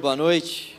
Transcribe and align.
Boa 0.00 0.14
noite. 0.14 0.78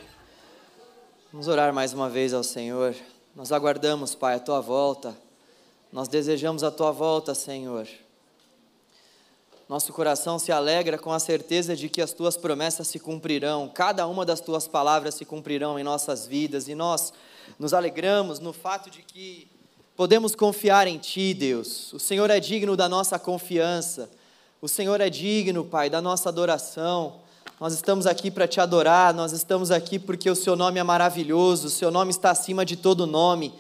Vamos 1.30 1.50
orar 1.50 1.74
mais 1.74 1.92
uma 1.92 2.10
vez 2.10 2.34
ao 2.34 2.42
Senhor. 2.42 2.96
Nós 3.36 3.52
aguardamos, 3.52 4.16
Pai, 4.16 4.36
a 4.36 4.40
tua 4.40 4.62
volta. 4.62 5.14
Nós 5.92 6.08
desejamos 6.08 6.64
a 6.64 6.72
tua 6.72 6.94
volta, 6.94 7.36
Senhor. 7.36 7.86
Nosso 9.68 9.92
coração 9.92 10.40
se 10.40 10.54
alegra 10.54 10.98
com 10.98 11.12
a 11.12 11.20
certeza 11.20 11.76
de 11.76 11.90
que 11.90 12.02
as 12.02 12.14
tuas 12.14 12.38
promessas 12.38 12.88
se 12.88 12.98
cumprirão, 12.98 13.68
cada 13.68 14.08
uma 14.08 14.26
das 14.26 14.40
tuas 14.40 14.70
palavras 14.70 15.16
se 15.16 15.26
cumprirão 15.26 15.78
em 15.78 15.84
nossas 15.84 16.26
vidas, 16.26 16.70
e 16.70 16.74
nós 16.74 17.12
nos 17.60 17.74
alegramos 17.74 18.40
no 18.40 18.54
fato 18.54 18.90
de 18.90 19.02
que 19.02 19.50
podemos 19.98 20.34
confiar 20.34 20.88
em 20.88 20.98
Ti, 20.98 21.34
Deus. 21.34 21.92
O 21.92 22.00
Senhor 22.00 22.30
é 22.30 22.40
digno 22.40 22.78
da 22.78 22.88
nossa 22.88 23.20
confiança, 23.20 24.10
o 24.62 24.70
Senhor 24.70 25.02
é 25.02 25.10
digno, 25.10 25.66
Pai, 25.66 25.90
da 25.90 26.02
nossa 26.02 26.30
adoração. 26.30 27.28
Nós 27.60 27.74
estamos 27.74 28.08
aqui 28.08 28.32
para 28.32 28.48
te 28.48 28.62
adorar, 28.62 29.14
nós 29.14 29.34
estamos 29.34 29.70
aqui 29.70 30.00
porque 30.00 30.30
o 30.30 30.36
seu 30.36 30.56
nome 30.56 30.80
é 30.80 30.84
maravilhoso, 30.84 31.68
o 31.68 31.70
seu 31.70 31.92
nome 31.92 32.10
está 32.10 32.32
acima 32.32 32.66
de 32.66 32.78
todo 32.78 33.06
nome. 33.06 33.54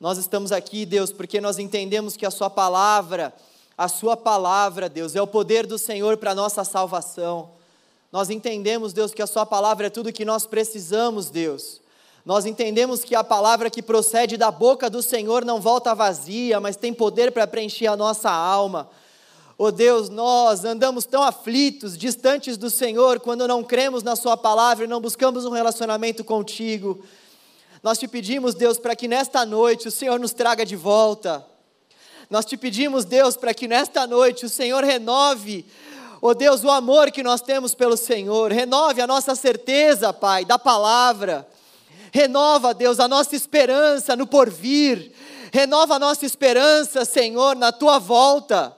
Nós 0.00 0.16
estamos 0.16 0.50
aqui, 0.50 0.86
Deus, 0.86 1.12
porque 1.12 1.42
nós 1.42 1.58
entendemos 1.58 2.16
que 2.16 2.24
a 2.24 2.30
sua 2.30 2.48
palavra, 2.48 3.34
a 3.76 3.86
sua 3.86 4.16
palavra, 4.16 4.88
Deus, 4.88 5.14
é 5.14 5.20
o 5.20 5.26
poder 5.26 5.66
do 5.66 5.76
Senhor 5.76 6.16
para 6.16 6.30
a 6.30 6.34
nossa 6.34 6.64
salvação. 6.64 7.50
Nós 8.10 8.30
entendemos, 8.30 8.94
Deus, 8.94 9.12
que 9.12 9.20
a 9.20 9.26
sua 9.26 9.44
palavra 9.44 9.88
é 9.88 9.90
tudo 9.90 10.10
que 10.10 10.24
nós 10.24 10.46
precisamos, 10.46 11.28
Deus. 11.28 11.82
Nós 12.24 12.46
entendemos 12.46 13.04
que 13.04 13.14
a 13.14 13.22
palavra 13.22 13.68
que 13.68 13.82
procede 13.82 14.38
da 14.38 14.50
boca 14.50 14.88
do 14.88 15.02
Senhor 15.02 15.44
não 15.44 15.60
volta 15.60 15.94
vazia, 15.94 16.60
mas 16.60 16.76
tem 16.76 16.94
poder 16.94 17.30
para 17.30 17.46
preencher 17.46 17.88
a 17.88 17.96
nossa 17.96 18.30
alma. 18.30 18.88
Oh 19.56 19.70
Deus, 19.70 20.08
nós 20.08 20.64
andamos 20.64 21.04
tão 21.04 21.22
aflitos, 21.22 21.96
distantes 21.96 22.56
do 22.56 22.68
Senhor, 22.68 23.20
quando 23.20 23.46
não 23.46 23.62
cremos 23.62 24.02
na 24.02 24.16
Sua 24.16 24.36
palavra 24.36 24.84
e 24.84 24.88
não 24.88 25.00
buscamos 25.00 25.44
um 25.44 25.50
relacionamento 25.50 26.24
contigo. 26.24 27.04
Nós 27.80 27.96
te 27.96 28.08
pedimos, 28.08 28.56
Deus, 28.56 28.78
para 28.78 28.96
que 28.96 29.06
nesta 29.06 29.46
noite 29.46 29.86
o 29.86 29.92
Senhor 29.92 30.18
nos 30.18 30.32
traga 30.32 30.66
de 30.66 30.74
volta. 30.74 31.46
Nós 32.28 32.44
te 32.44 32.56
pedimos, 32.56 33.04
Deus, 33.04 33.36
para 33.36 33.54
que 33.54 33.68
nesta 33.68 34.08
noite 34.08 34.44
o 34.44 34.48
Senhor 34.48 34.82
renove, 34.82 35.64
oh 36.20 36.34
Deus, 36.34 36.64
o 36.64 36.70
amor 36.70 37.12
que 37.12 37.22
nós 37.22 37.40
temos 37.40 37.76
pelo 37.76 37.96
Senhor, 37.96 38.50
renove 38.50 39.00
a 39.00 39.06
nossa 39.06 39.36
certeza, 39.36 40.12
Pai, 40.12 40.44
da 40.44 40.58
palavra. 40.58 41.46
Renova, 42.10 42.74
Deus, 42.74 42.98
a 42.98 43.06
nossa 43.06 43.36
esperança 43.36 44.16
no 44.16 44.26
porvir. 44.26 45.12
Renova 45.52 45.94
a 45.94 45.98
nossa 46.00 46.26
esperança, 46.26 47.04
Senhor, 47.04 47.54
na 47.54 47.70
tua 47.70 48.00
volta. 48.00 48.74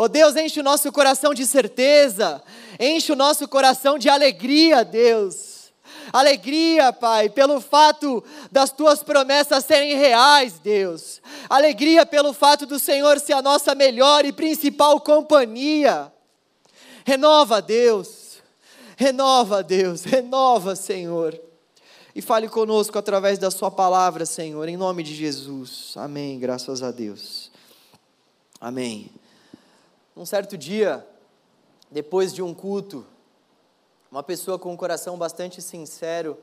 Oh 0.00 0.06
Deus, 0.06 0.36
enche 0.36 0.60
o 0.60 0.62
nosso 0.62 0.92
coração 0.92 1.34
de 1.34 1.44
certeza, 1.44 2.40
enche 2.78 3.10
o 3.10 3.16
nosso 3.16 3.48
coração 3.48 3.98
de 3.98 4.08
alegria, 4.08 4.84
Deus. 4.84 5.72
Alegria, 6.12 6.92
Pai, 6.92 7.28
pelo 7.28 7.60
fato 7.60 8.22
das 8.48 8.70
tuas 8.70 9.02
promessas 9.02 9.64
serem 9.64 9.96
reais, 9.96 10.60
Deus. 10.60 11.20
Alegria 11.50 12.06
pelo 12.06 12.32
fato 12.32 12.64
do 12.64 12.78
Senhor 12.78 13.18
ser 13.18 13.32
a 13.32 13.42
nossa 13.42 13.74
melhor 13.74 14.24
e 14.24 14.30
principal 14.30 15.00
companhia. 15.00 16.12
Renova, 17.04 17.60
Deus. 17.60 18.38
Renova, 18.96 19.64
Deus. 19.64 20.04
Renova, 20.04 20.76
Senhor. 20.76 21.36
E 22.14 22.22
fale 22.22 22.48
conosco 22.48 22.96
através 22.96 23.36
da 23.36 23.50
Sua 23.50 23.68
palavra, 23.70 24.24
Senhor, 24.24 24.68
em 24.68 24.76
nome 24.76 25.02
de 25.02 25.12
Jesus. 25.12 25.94
Amém. 25.96 26.38
Graças 26.38 26.84
a 26.84 26.92
Deus. 26.92 27.50
Amém. 28.60 29.10
Um 30.18 30.26
certo 30.26 30.58
dia, 30.58 31.06
depois 31.88 32.34
de 32.34 32.42
um 32.42 32.52
culto, 32.52 33.06
uma 34.10 34.20
pessoa 34.20 34.58
com 34.58 34.72
um 34.72 34.76
coração 34.76 35.16
bastante 35.16 35.62
sincero 35.62 36.36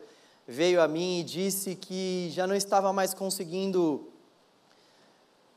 veio 0.48 0.82
a 0.82 0.88
mim 0.88 1.20
e 1.20 1.24
disse 1.24 1.76
que 1.76 2.32
já 2.32 2.48
não 2.48 2.56
estava 2.56 2.94
mais 2.94 3.14
conseguindo 3.14 4.08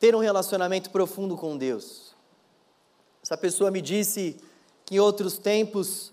ter 0.00 0.16
um 0.16 0.18
relacionamento 0.18 0.90
profundo 0.90 1.36
com 1.36 1.56
Deus. 1.56 2.12
Essa 3.22 3.36
pessoa 3.36 3.70
me 3.70 3.80
disse 3.80 4.36
que 4.84 4.96
em 4.96 4.98
outros 4.98 5.38
tempos 5.38 6.12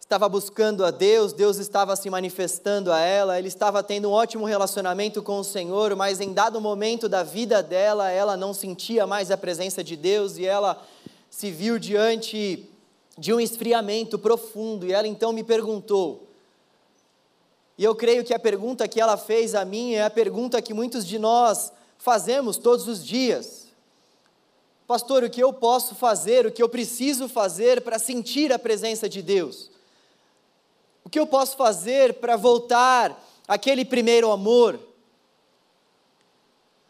estava 0.00 0.30
buscando 0.30 0.82
a 0.82 0.90
Deus, 0.90 1.34
Deus 1.34 1.58
estava 1.58 1.94
se 1.94 2.08
manifestando 2.08 2.90
a 2.90 3.00
ela, 3.00 3.38
ele 3.38 3.48
estava 3.48 3.82
tendo 3.82 4.08
um 4.08 4.12
ótimo 4.12 4.46
relacionamento 4.46 5.22
com 5.22 5.40
o 5.40 5.44
Senhor, 5.44 5.94
mas 5.94 6.22
em 6.22 6.32
dado 6.32 6.58
momento 6.58 7.06
da 7.06 7.22
vida 7.22 7.62
dela, 7.62 8.10
ela 8.10 8.34
não 8.34 8.54
sentia 8.54 9.06
mais 9.06 9.30
a 9.30 9.36
presença 9.36 9.84
de 9.84 9.94
Deus 9.94 10.38
e 10.38 10.46
ela 10.46 10.82
se 11.30 11.50
viu 11.50 11.78
diante 11.78 12.68
de 13.16 13.32
um 13.32 13.40
esfriamento 13.40 14.18
profundo 14.18 14.86
e 14.86 14.92
ela 14.92 15.06
então 15.06 15.32
me 15.32 15.42
perguntou. 15.42 16.28
E 17.76 17.84
eu 17.84 17.94
creio 17.94 18.24
que 18.24 18.34
a 18.34 18.38
pergunta 18.38 18.88
que 18.88 19.00
ela 19.00 19.16
fez 19.16 19.54
a 19.54 19.64
mim 19.64 19.94
é 19.94 20.04
a 20.04 20.10
pergunta 20.10 20.60
que 20.62 20.74
muitos 20.74 21.06
de 21.06 21.18
nós 21.18 21.72
fazemos 21.96 22.56
todos 22.56 22.88
os 22.88 23.04
dias. 23.04 23.68
Pastor, 24.86 25.22
o 25.22 25.30
que 25.30 25.42
eu 25.42 25.52
posso 25.52 25.94
fazer, 25.94 26.46
o 26.46 26.50
que 26.50 26.62
eu 26.62 26.68
preciso 26.68 27.28
fazer 27.28 27.82
para 27.82 27.98
sentir 27.98 28.52
a 28.52 28.58
presença 28.58 29.08
de 29.08 29.20
Deus? 29.20 29.70
O 31.04 31.10
que 31.10 31.18
eu 31.18 31.26
posso 31.26 31.56
fazer 31.56 32.14
para 32.14 32.36
voltar 32.36 33.22
àquele 33.46 33.84
primeiro 33.84 34.30
amor? 34.30 34.87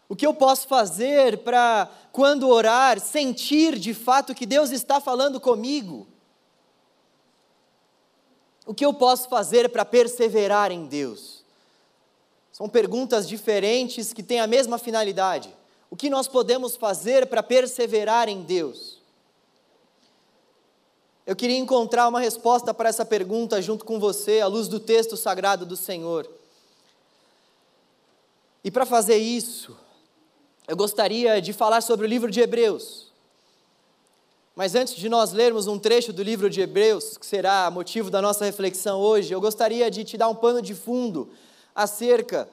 O 0.09 0.17
que 0.17 0.27
eu 0.27 0.33
posso 0.33 0.67
fazer 0.67 1.39
para, 1.39 1.91
quando 2.11 2.49
orar, 2.49 2.99
sentir 2.99 3.79
de 3.79 3.93
fato 3.93 4.35
que 4.35 4.47
Deus 4.47 4.71
está 4.71 5.01
falando 5.01 5.39
comigo? 5.39 6.07
O 8.65 8.75
que 8.75 8.85
eu 8.85 8.95
posso 8.95 9.29
fazer 9.29 9.69
para 9.69 9.85
perseverar 9.85 10.73
em 10.73 10.87
Deus? 10.87 11.45
São 12.51 12.69
perguntas 12.69 13.29
diferentes 13.29 14.13
que 14.13 14.23
têm 14.23 14.41
a 14.41 14.47
mesma 14.47 14.79
finalidade. 14.79 15.55
O 15.91 15.97
que 15.97 16.11
nós 16.11 16.27
podemos 16.27 16.75
fazer 16.75 17.27
para 17.27 17.43
perseverar 17.43 18.29
em 18.29 18.43
Deus? 18.43 18.99
Eu 21.27 21.37
queria 21.37 21.59
encontrar 21.59 22.09
uma 22.09 22.21
resposta 22.21 22.73
para 22.73 22.89
essa 22.89 23.05
pergunta 23.05 23.61
junto 23.61 23.85
com 23.85 24.01
você, 24.01 24.41
à 24.41 24.47
luz 24.47 24.69
do 24.69 24.81
texto 24.81 25.17
sagrado 25.17 25.67
do 25.67 25.77
Senhor. 25.77 26.29
E 28.65 28.71
para 28.71 28.87
fazer 28.87 29.19
isso, 29.19 29.77
eu 30.69 30.77
gostaria 30.77 31.41
de 31.41 31.55
falar 31.55 31.81
sobre 31.81 32.05
o 32.05 32.09
livro 32.09 32.31
de 32.31 32.41
Hebreus. 32.41 33.09
Mas 34.55 34.75
antes 34.75 34.95
de 34.95 35.09
nós 35.09 35.33
lermos 35.33 35.67
um 35.67 35.79
trecho 35.79 36.13
do 36.13 36.23
livro 36.23 36.51
de 36.51 36.61
Hebreus, 36.61 37.17
que 37.17 37.25
será 37.25 37.71
motivo 37.71 38.11
da 38.11 38.21
nossa 38.21 38.45
reflexão 38.45 39.01
hoje, 39.01 39.33
eu 39.33 39.41
gostaria 39.41 39.91
de 39.91 40.05
te 40.05 40.19
dar 40.19 40.29
um 40.29 40.35
pano 40.35 40.61
de 40.61 40.75
fundo 40.75 41.31
acerca 41.75 42.47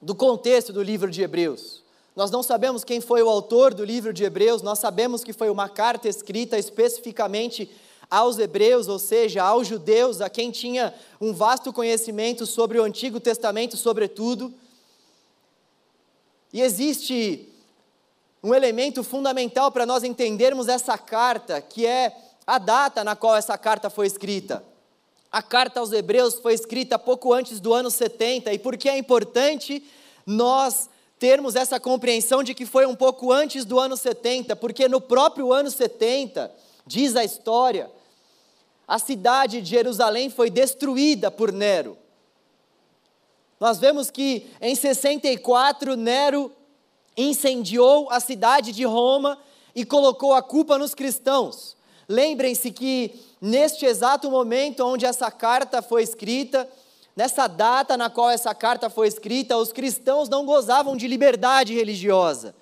do 0.00 0.12
contexto 0.12 0.72
do 0.72 0.82
livro 0.82 1.08
de 1.08 1.22
Hebreus. 1.22 1.84
Nós 2.16 2.32
não 2.32 2.42
sabemos 2.42 2.82
quem 2.82 3.00
foi 3.00 3.22
o 3.22 3.28
autor 3.28 3.72
do 3.72 3.84
livro 3.84 4.12
de 4.12 4.24
Hebreus, 4.24 4.60
nós 4.60 4.80
sabemos 4.80 5.22
que 5.22 5.32
foi 5.32 5.48
uma 5.48 5.68
carta 5.68 6.08
escrita 6.08 6.58
especificamente 6.58 7.70
aos 8.10 8.38
hebreus, 8.38 8.88
ou 8.88 8.98
seja, 8.98 9.44
aos 9.44 9.68
judeus, 9.68 10.20
a 10.20 10.28
quem 10.28 10.50
tinha 10.50 10.92
um 11.20 11.32
vasto 11.32 11.72
conhecimento 11.72 12.44
sobre 12.44 12.78
o 12.78 12.82
Antigo 12.82 13.20
Testamento, 13.20 13.76
sobretudo. 13.76 14.52
E 16.52 16.60
existe 16.60 17.51
um 18.42 18.52
elemento 18.52 19.04
fundamental 19.04 19.70
para 19.70 19.86
nós 19.86 20.02
entendermos 20.02 20.66
essa 20.66 20.98
carta, 20.98 21.60
que 21.60 21.86
é 21.86 22.16
a 22.46 22.58
data 22.58 23.04
na 23.04 23.14
qual 23.14 23.36
essa 23.36 23.56
carta 23.56 23.88
foi 23.88 24.06
escrita. 24.06 24.64
A 25.30 25.40
carta 25.40 25.80
aos 25.80 25.92
Hebreus 25.92 26.34
foi 26.34 26.52
escrita 26.52 26.98
pouco 26.98 27.32
antes 27.32 27.60
do 27.60 27.72
ano 27.72 27.90
70, 27.90 28.52
e 28.52 28.58
por 28.58 28.76
que 28.76 28.88
é 28.88 28.98
importante 28.98 29.84
nós 30.26 30.90
termos 31.18 31.54
essa 31.54 31.78
compreensão 31.78 32.42
de 32.42 32.52
que 32.52 32.66
foi 32.66 32.84
um 32.84 32.96
pouco 32.96 33.32
antes 33.32 33.64
do 33.64 33.78
ano 33.78 33.96
70? 33.96 34.56
Porque 34.56 34.88
no 34.88 35.00
próprio 35.00 35.52
ano 35.52 35.70
70, 35.70 36.52
diz 36.84 37.14
a 37.14 37.24
história, 37.24 37.88
a 38.88 38.98
cidade 38.98 39.62
de 39.62 39.70
Jerusalém 39.70 40.28
foi 40.28 40.50
destruída 40.50 41.30
por 41.30 41.52
Nero. 41.52 41.96
Nós 43.60 43.78
vemos 43.78 44.10
que 44.10 44.50
em 44.60 44.74
64 44.74 45.94
Nero 45.94 46.52
incendiou 47.16 48.08
a 48.10 48.20
cidade 48.20 48.72
de 48.72 48.84
Roma 48.84 49.38
e 49.74 49.84
colocou 49.84 50.34
a 50.34 50.42
culpa 50.42 50.78
nos 50.78 50.94
cristãos. 50.94 51.76
Lembrem-se 52.08 52.70
que 52.70 53.20
neste 53.40 53.86
exato 53.86 54.30
momento 54.30 54.84
onde 54.84 55.06
essa 55.06 55.30
carta 55.30 55.80
foi 55.80 56.02
escrita, 56.02 56.68
nessa 57.16 57.46
data 57.46 57.96
na 57.96 58.10
qual 58.10 58.30
essa 58.30 58.54
carta 58.54 58.90
foi 58.90 59.08
escrita, 59.08 59.56
os 59.56 59.72
cristãos 59.72 60.28
não 60.28 60.44
gozavam 60.44 60.96
de 60.96 61.06
liberdade 61.06 61.74
religiosa. 61.74 62.54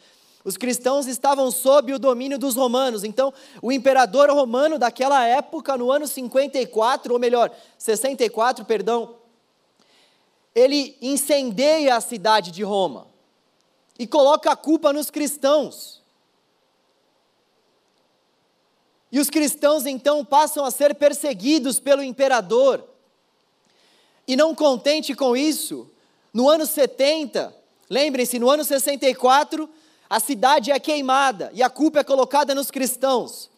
Os 0.45 0.57
cristãos 0.57 1.07
estavam 1.07 1.51
sob 1.51 1.93
o 1.93 1.99
domínio 1.99 2.39
dos 2.39 2.57
romanos. 2.57 3.05
Então, 3.05 3.33
o 3.61 3.71
imperador 3.71 4.31
romano 4.31 4.79
daquela 4.79 5.23
época, 5.25 5.77
no 5.77 5.93
ano 5.93 6.07
54, 6.07 7.13
ou 7.13 7.19
melhor, 7.19 7.51
64, 7.77 8.65
perdão, 8.65 9.17
ele 10.55 10.97
incendeia 11.03 11.95
a 11.95 12.01
cidade 12.01 12.51
de 12.51 12.63
Roma 12.63 13.10
e 14.01 14.07
coloca 14.07 14.51
a 14.51 14.57
culpa 14.57 14.95
nos 14.95 15.11
cristãos. 15.11 16.01
E 19.13 19.21
os 19.21 19.29
cristãos 19.29 19.85
então 19.85 20.25
passam 20.25 20.65
a 20.65 20.71
ser 20.71 20.95
perseguidos 20.95 21.79
pelo 21.79 22.03
imperador. 22.03 22.83
E 24.27 24.37
não 24.37 24.55
contente 24.55 25.15
com 25.15 25.37
isso, 25.37 25.87
no 26.33 26.49
ano 26.49 26.65
70, 26.65 27.55
lembrem-se, 27.91 28.39
no 28.39 28.49
ano 28.49 28.65
64, 28.65 29.69
a 30.09 30.19
cidade 30.19 30.71
é 30.71 30.81
queimada 30.81 31.51
e 31.53 31.63
a 31.63 31.69
culpa 31.69 32.01
é 32.01 32.05
colocada 32.05 32.55
nos 32.55 32.71
cristãos. 32.71 33.51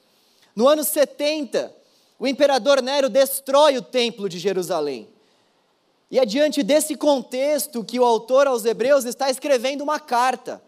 No 0.56 0.66
ano 0.66 0.82
70, 0.82 1.72
o 2.18 2.26
imperador 2.26 2.82
Nero 2.82 3.08
destrói 3.08 3.78
o 3.78 3.82
templo 3.82 4.28
de 4.28 4.40
Jerusalém. 4.40 5.08
E 6.12 6.18
é 6.18 6.26
diante 6.26 6.62
desse 6.62 6.94
contexto 6.94 7.82
que 7.82 7.98
o 7.98 8.04
autor 8.04 8.46
aos 8.46 8.66
Hebreus 8.66 9.06
está 9.06 9.30
escrevendo 9.30 9.80
uma 9.80 9.98
carta. 9.98 10.62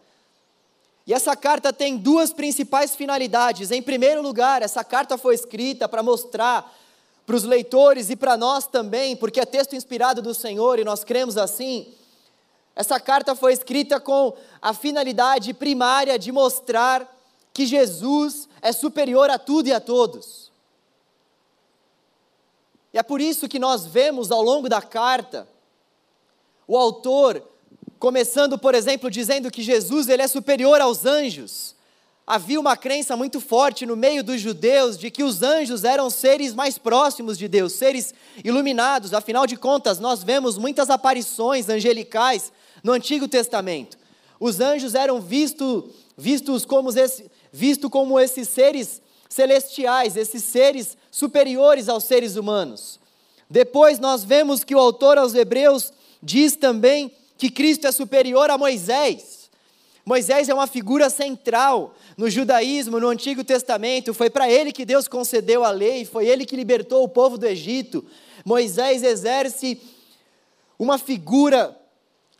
E 1.05 1.13
essa 1.13 1.35
carta 1.35 1.71
tem 1.71 1.97
duas 1.97 2.33
principais 2.33 2.95
finalidades. 2.95 3.69
Em 3.69 3.79
primeiro 3.79 4.23
lugar, 4.23 4.63
essa 4.63 4.83
carta 4.83 5.19
foi 5.19 5.35
escrita 5.35 5.87
para 5.87 6.01
mostrar 6.01 6.75
para 7.27 7.35
os 7.35 7.43
leitores 7.43 8.09
e 8.09 8.15
para 8.15 8.35
nós 8.35 8.65
também, 8.65 9.15
porque 9.15 9.39
é 9.39 9.45
texto 9.45 9.75
inspirado 9.75 10.19
do 10.19 10.33
Senhor 10.33 10.79
e 10.79 10.83
nós 10.83 11.03
cremos 11.03 11.37
assim. 11.37 11.93
Essa 12.75 12.99
carta 12.99 13.35
foi 13.35 13.53
escrita 13.53 13.99
com 13.99 14.33
a 14.59 14.73
finalidade 14.73 15.53
primária 15.53 16.17
de 16.17 16.31
mostrar 16.31 17.07
que 17.53 17.67
Jesus 17.67 18.49
é 18.63 18.71
superior 18.71 19.29
a 19.29 19.37
tudo 19.37 19.67
e 19.67 19.73
a 19.73 19.79
todos. 19.79 20.44
E 22.95 22.97
é 22.97 23.03
por 23.03 23.19
isso 23.19 23.49
que 23.49 23.59
nós 23.59 23.85
vemos 23.85 24.31
ao 24.31 24.41
longo 24.41 24.69
da 24.69 24.81
carta 24.81 25.45
o 26.65 26.77
autor 26.77 27.43
começando, 27.99 28.57
por 28.57 28.73
exemplo, 28.73 29.11
dizendo 29.11 29.51
que 29.51 29.61
Jesus 29.61 30.07
ele 30.07 30.21
é 30.21 30.27
superior 30.29 30.79
aos 30.79 31.05
anjos. 31.05 31.75
Havia 32.25 32.57
uma 32.57 32.77
crença 32.77 33.17
muito 33.17 33.41
forte 33.41 33.85
no 33.85 33.97
meio 33.97 34.23
dos 34.23 34.39
judeus 34.39 34.97
de 34.97 35.11
que 35.11 35.25
os 35.25 35.43
anjos 35.43 35.83
eram 35.83 36.09
seres 36.09 36.55
mais 36.55 36.77
próximos 36.77 37.37
de 37.37 37.49
Deus, 37.49 37.73
seres 37.73 38.13
iluminados. 38.45 39.13
Afinal 39.13 39.45
de 39.45 39.57
contas, 39.57 39.99
nós 39.99 40.23
vemos 40.23 40.57
muitas 40.57 40.89
aparições 40.89 41.67
angelicais 41.67 42.49
no 42.81 42.93
Antigo 42.93 43.27
Testamento. 43.27 43.97
Os 44.39 44.61
anjos 44.61 44.95
eram 44.95 45.19
visto, 45.19 45.89
vistos 46.17 46.63
como, 46.63 46.97
esse, 46.97 47.29
visto 47.51 47.89
como 47.89 48.17
esses 48.17 48.47
seres 48.47 49.01
celestiais, 49.27 50.15
esses 50.15 50.45
seres 50.45 50.97
superiores 51.15 51.87
aos 51.87 52.03
seres 52.03 52.35
humanos. 52.35 52.99
Depois 53.49 53.99
nós 53.99 54.25
vemos 54.25 54.65
que 54.65 54.75
o 54.75 54.79
autor 54.79 55.17
aos 55.17 55.33
Hebreus 55.33 55.93
diz 56.21 56.57
também 56.57 57.09
que 57.37 57.49
Cristo 57.49 57.87
é 57.87 57.91
superior 57.93 58.49
a 58.49 58.57
Moisés. 58.57 59.49
Moisés 60.05 60.49
é 60.49 60.53
uma 60.53 60.67
figura 60.67 61.09
central 61.09 61.95
no 62.17 62.29
judaísmo, 62.29 62.99
no 62.99 63.07
Antigo 63.07 63.45
Testamento. 63.45 64.13
Foi 64.13 64.29
para 64.29 64.51
ele 64.51 64.73
que 64.73 64.83
Deus 64.83 65.07
concedeu 65.07 65.63
a 65.63 65.71
lei, 65.71 66.03
foi 66.03 66.27
ele 66.27 66.45
que 66.45 66.53
libertou 66.53 67.01
o 67.01 67.07
povo 67.07 67.37
do 67.37 67.45
Egito. 67.45 68.05
Moisés 68.43 69.01
exerce 69.01 69.81
uma 70.77 70.97
figura, 70.97 71.79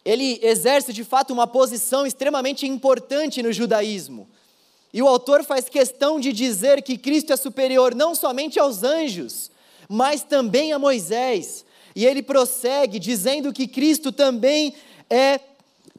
ele 0.03 0.37
exerce 0.43 0.91
de 0.91 1.05
fato 1.05 1.31
uma 1.31 1.47
posição 1.47 2.05
extremamente 2.05 2.67
importante 2.67 3.41
no 3.41 3.53
judaísmo. 3.53 4.27
E 4.95 5.01
o 5.01 5.09
autor 5.09 5.43
faz 5.43 5.67
questão 5.67 6.21
de 6.21 6.31
dizer 6.31 6.81
que 6.81 6.97
Cristo 6.97 7.33
é 7.33 7.35
superior 7.35 7.93
não 7.93 8.15
somente 8.15 8.57
aos 8.57 8.81
anjos, 8.81 9.51
mas 9.89 10.23
também 10.23 10.71
a 10.71 10.79
Moisés. 10.79 11.65
E 11.93 12.05
ele 12.05 12.23
prossegue 12.23 12.97
dizendo 12.97 13.51
que 13.51 13.67
Cristo 13.67 14.09
também 14.09 14.73
é 15.09 15.41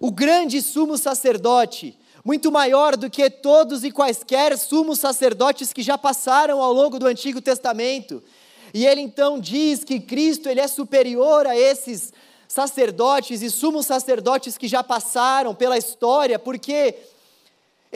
o 0.01 0.11
grande 0.11 0.63
sumo 0.63 0.97
sacerdote, 0.97 1.95
muito 2.25 2.51
maior 2.51 2.97
do 2.97 3.11
que 3.11 3.29
todos 3.29 3.85
e 3.85 3.91
quaisquer 3.91 4.57
sumos 4.57 4.99
sacerdotes 4.99 5.75
que 5.75 5.83
já 5.83 5.99
passaram 5.99 6.63
ao 6.63 6.73
longo 6.73 6.99
do 6.99 7.07
Antigo 7.07 7.43
Testamento. 7.43 8.23
E 8.73 8.87
ele 8.87 9.03
então 9.03 9.39
diz 9.39 9.85
que 9.85 10.01
Cristo 10.01 10.49
ele 10.49 10.61
é 10.61 10.67
superior 10.67 11.47
a 11.47 11.55
esses 11.55 12.15
sacerdotes 12.49 13.43
e 13.43 13.51
sumos 13.51 13.85
sacerdotes 13.85 14.57
que 14.57 14.67
já 14.67 14.83
passaram 14.83 15.55
pela 15.55 15.77
história, 15.77 16.39
porque 16.39 16.95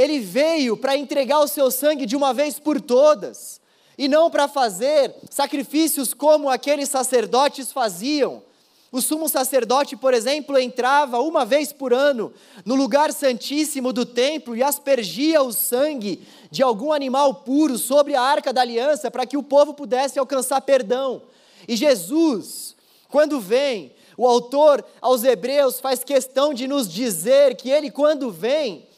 ele 0.01 0.19
veio 0.19 0.77
para 0.77 0.97
entregar 0.97 1.41
o 1.41 1.49
seu 1.49 1.71
sangue 1.71 2.07
de 2.07 2.17
uma 2.17 2.33
vez 2.33 2.59
por 2.59 2.81
todas, 2.81 3.61
e 3.99 4.09
não 4.09 4.31
para 4.31 4.49
fazer 4.49 5.15
sacrifícios 5.29 6.15
como 6.15 6.49
aqueles 6.49 6.89
sacerdotes 6.89 7.71
faziam. 7.71 8.43
O 8.91 9.01
sumo 9.01 9.29
sacerdote, 9.29 9.97
por 9.97 10.15
exemplo, 10.15 10.59
entrava 10.59 11.21
uma 11.21 11.45
vez 11.45 11.73
por 11.73 11.93
ano 11.93 12.33
no 12.65 12.75
lugar 12.75 13.13
santíssimo 13.13 13.93
do 13.93 14.05
templo 14.05 14.57
e 14.57 14.63
aspergia 14.63 15.43
o 15.43 15.53
sangue 15.53 16.27
de 16.51 16.63
algum 16.63 16.93
animal 16.93 17.35
puro 17.35 17.79
sobre 17.79 18.17
a 18.17 18.23
arca 18.23 18.53
da 18.53 18.63
aliança 18.63 19.11
para 19.11 19.27
que 19.27 19.37
o 19.37 19.43
povo 19.43 19.75
pudesse 19.75 20.19
alcançar 20.19 20.61
perdão. 20.63 21.23
E 21.69 21.77
Jesus, 21.77 22.75
quando 23.09 23.39
vem, 23.39 23.93
o 24.17 24.27
autor 24.27 24.85
aos 25.01 25.23
Hebreus 25.23 25.79
faz 25.79 26.03
questão 26.03 26.53
de 26.53 26.67
nos 26.67 26.93
dizer 26.93 27.55
que 27.57 27.71
ele, 27.71 27.93
quando 27.93 28.31
vem, 28.31 28.89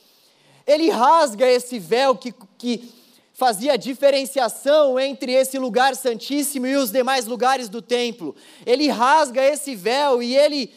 ele 0.66 0.90
rasga 0.90 1.46
esse 1.46 1.78
véu 1.78 2.16
que, 2.16 2.34
que 2.56 2.92
fazia 3.32 3.76
diferenciação 3.76 5.00
entre 5.00 5.32
esse 5.32 5.58
lugar 5.58 5.96
santíssimo 5.96 6.66
e 6.66 6.76
os 6.76 6.90
demais 6.90 7.26
lugares 7.26 7.68
do 7.68 7.82
templo. 7.82 8.36
Ele 8.64 8.88
rasga 8.88 9.42
esse 9.42 9.74
véu 9.74 10.22
e 10.22 10.36
ele 10.36 10.72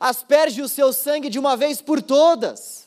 asperge 0.00 0.62
o 0.62 0.68
seu 0.68 0.92
sangue 0.92 1.28
de 1.28 1.38
uma 1.38 1.56
vez 1.56 1.80
por 1.80 2.00
todas. 2.00 2.86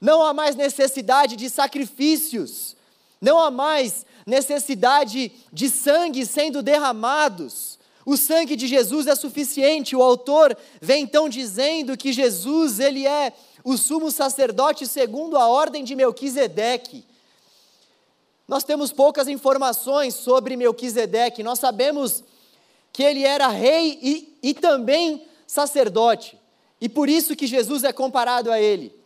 Não 0.00 0.22
há 0.22 0.32
mais 0.32 0.54
necessidade 0.54 1.36
de 1.36 1.50
sacrifícios, 1.50 2.76
não 3.20 3.38
há 3.38 3.50
mais 3.50 4.06
necessidade 4.26 5.32
de 5.52 5.68
sangue 5.68 6.24
sendo 6.24 6.62
derramados. 6.62 7.78
O 8.06 8.16
sangue 8.16 8.56
de 8.56 8.66
Jesus 8.66 9.06
é 9.06 9.14
suficiente. 9.14 9.96
O 9.96 10.02
autor 10.02 10.56
vem 10.80 11.02
então 11.02 11.28
dizendo 11.28 11.96
que 11.96 12.12
Jesus, 12.12 12.78
ele 12.78 13.06
é 13.06 13.32
o 13.64 13.76
sumo 13.76 14.10
sacerdote 14.10 14.86
segundo 14.86 15.36
a 15.36 15.46
ordem 15.46 15.84
de 15.84 15.94
Melquisedeque. 15.94 17.04
Nós 18.46 18.64
temos 18.64 18.92
poucas 18.92 19.28
informações 19.28 20.14
sobre 20.14 20.56
Melquisedeque, 20.56 21.42
nós 21.42 21.58
sabemos 21.58 22.24
que 22.92 23.02
ele 23.02 23.24
era 23.24 23.48
rei 23.48 23.98
e, 24.02 24.38
e 24.42 24.54
também 24.54 25.26
sacerdote, 25.46 26.38
e 26.80 26.88
por 26.88 27.08
isso 27.08 27.36
que 27.36 27.46
Jesus 27.46 27.84
é 27.84 27.92
comparado 27.92 28.50
a 28.50 28.60
ele. 28.60 28.96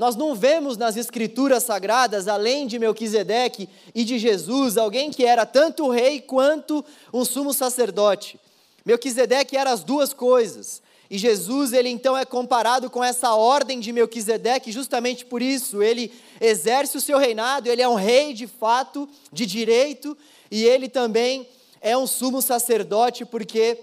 Nós 0.00 0.16
não 0.16 0.34
vemos 0.34 0.78
nas 0.78 0.96
escrituras 0.96 1.64
sagradas, 1.64 2.26
além 2.26 2.66
de 2.66 2.78
Melquisedeque 2.78 3.68
e 3.94 4.02
de 4.02 4.18
Jesus, 4.18 4.78
alguém 4.78 5.10
que 5.10 5.26
era 5.26 5.44
tanto 5.44 5.90
rei 5.90 6.22
quanto 6.22 6.82
um 7.12 7.22
sumo 7.22 7.52
sacerdote. 7.52 8.40
Melquisedeque 8.82 9.58
era 9.58 9.70
as 9.70 9.84
duas 9.84 10.14
coisas. 10.14 10.80
E 11.10 11.18
Jesus, 11.18 11.72
ele 11.72 11.88
então 11.88 12.16
é 12.16 12.24
comparado 12.24 12.88
com 12.88 13.02
essa 13.02 13.34
ordem 13.34 13.80
de 13.80 13.92
Melquisedeque, 13.92 14.70
justamente 14.70 15.26
por 15.26 15.42
isso, 15.42 15.82
ele 15.82 16.12
exerce 16.40 16.96
o 16.96 17.00
seu 17.00 17.18
reinado, 17.18 17.68
ele 17.68 17.82
é 17.82 17.88
um 17.88 17.96
rei 17.96 18.32
de 18.32 18.46
fato, 18.46 19.08
de 19.32 19.44
direito, 19.44 20.16
e 20.48 20.64
ele 20.64 20.88
também 20.88 21.48
é 21.80 21.98
um 21.98 22.06
sumo 22.06 22.40
sacerdote, 22.40 23.24
porque 23.24 23.78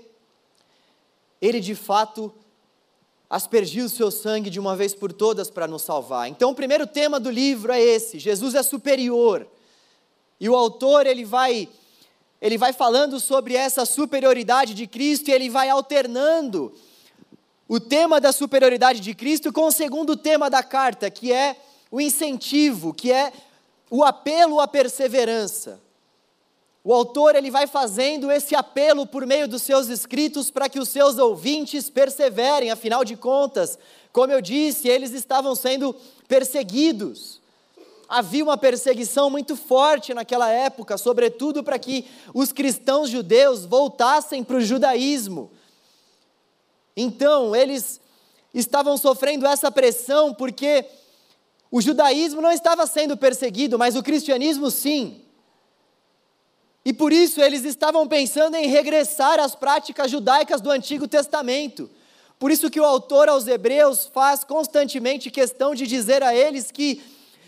ele 1.42 1.60
de 1.60 1.76
fato 1.76 2.34
aspergiu 3.30 3.88
o 3.88 3.90
seu 3.90 4.10
sangue 4.10 4.50
de 4.50 4.58
uma 4.60 4.74
vez 4.78 4.96
por 4.96 5.12
todas 5.12 5.50
para 5.50 5.68
nos 5.68 5.82
salvar. 5.82 6.30
Então, 6.30 6.52
o 6.52 6.56
primeiro 6.56 6.88
tema 6.88 7.20
do 7.20 7.30
livro 7.30 7.74
é 7.74 7.82
esse: 7.82 8.20
Jesus 8.20 8.56
é 8.56 8.64
superior. 8.64 9.46
E 10.40 10.48
o 10.48 10.56
autor, 10.56 11.06
ele 11.06 11.26
vai 11.26 11.68
ele 12.40 12.58
vai 12.58 12.72
falando 12.72 13.20
sobre 13.20 13.56
essa 13.56 13.84
superioridade 13.84 14.76
de 14.76 14.86
Cristo 14.86 15.30
e 15.30 15.34
ele 15.34 15.50
vai 15.50 15.70
alternando 15.70 16.72
o 17.68 17.80
tema 17.80 18.22
da 18.22 18.32
superioridade 18.32 19.00
de 19.00 19.14
Cristo 19.14 19.52
com 19.52 19.68
o 19.68 19.72
segundo 19.72 20.16
tema 20.16 20.50
da 20.50 20.64
carta, 20.64 21.10
que 21.10 21.34
é 21.34 21.58
o 21.92 22.00
incentivo, 22.00 22.94
que 22.94 23.12
é 23.12 23.32
o 23.90 24.04
apelo 24.04 24.60
à 24.60 24.68
perseverança. 24.68 25.80
O 26.84 26.94
autor 26.94 27.36
ele 27.36 27.52
vai 27.52 27.68
fazendo 27.68 28.32
esse 28.32 28.56
apelo 28.56 29.06
por 29.06 29.26
meio 29.26 29.48
dos 29.48 29.62
seus 29.62 29.90
escritos 29.90 30.50
para 30.50 30.70
que 30.70 30.80
os 30.80 30.88
seus 30.88 31.18
ouvintes 31.18 31.90
perseverem, 31.90 32.72
afinal 32.72 33.04
de 33.04 33.18
contas, 33.18 33.78
como 34.14 34.32
eu 34.32 34.40
disse, 34.40 34.88
eles 34.88 35.12
estavam 35.12 35.54
sendo 35.54 35.94
perseguidos. 36.28 37.42
Havia 38.08 38.44
uma 38.44 38.58
perseguição 38.58 39.30
muito 39.30 39.58
forte 39.58 40.14
naquela 40.14 40.50
época, 40.50 40.98
sobretudo 40.98 41.62
para 41.62 41.78
que 41.78 42.06
os 42.34 42.54
cristãos 42.54 43.10
judeus 43.10 43.66
voltassem 43.66 44.42
para 44.42 44.56
o 44.56 44.62
judaísmo. 44.62 45.52
Então, 47.00 47.56
eles 47.56 48.02
estavam 48.52 48.98
sofrendo 48.98 49.46
essa 49.46 49.70
pressão 49.72 50.34
porque 50.34 50.84
o 51.70 51.80
judaísmo 51.80 52.42
não 52.42 52.52
estava 52.52 52.88
sendo 52.88 53.16
perseguido, 53.16 53.78
mas 53.78 53.96
o 53.96 54.02
cristianismo 54.02 54.72
sim. 54.72 55.22
E 56.84 56.92
por 56.92 57.14
isso 57.14 57.40
eles 57.40 57.66
estavam 57.66 58.08
pensando 58.08 58.56
em 58.56 58.68
regressar 58.68 59.40
às 59.40 59.54
práticas 59.54 60.10
judaicas 60.10 60.60
do 60.60 60.72
Antigo 60.72 61.08
Testamento. 61.08 61.88
Por 62.40 62.50
isso 62.50 62.70
que 62.70 62.80
o 62.80 62.86
autor 62.86 63.30
aos 63.30 63.46
Hebreus 63.46 64.10
faz 64.12 64.44
constantemente 64.44 65.30
questão 65.30 65.76
de 65.76 65.86
dizer 65.86 66.24
a 66.24 66.34
eles 66.34 66.72
que 66.72 67.04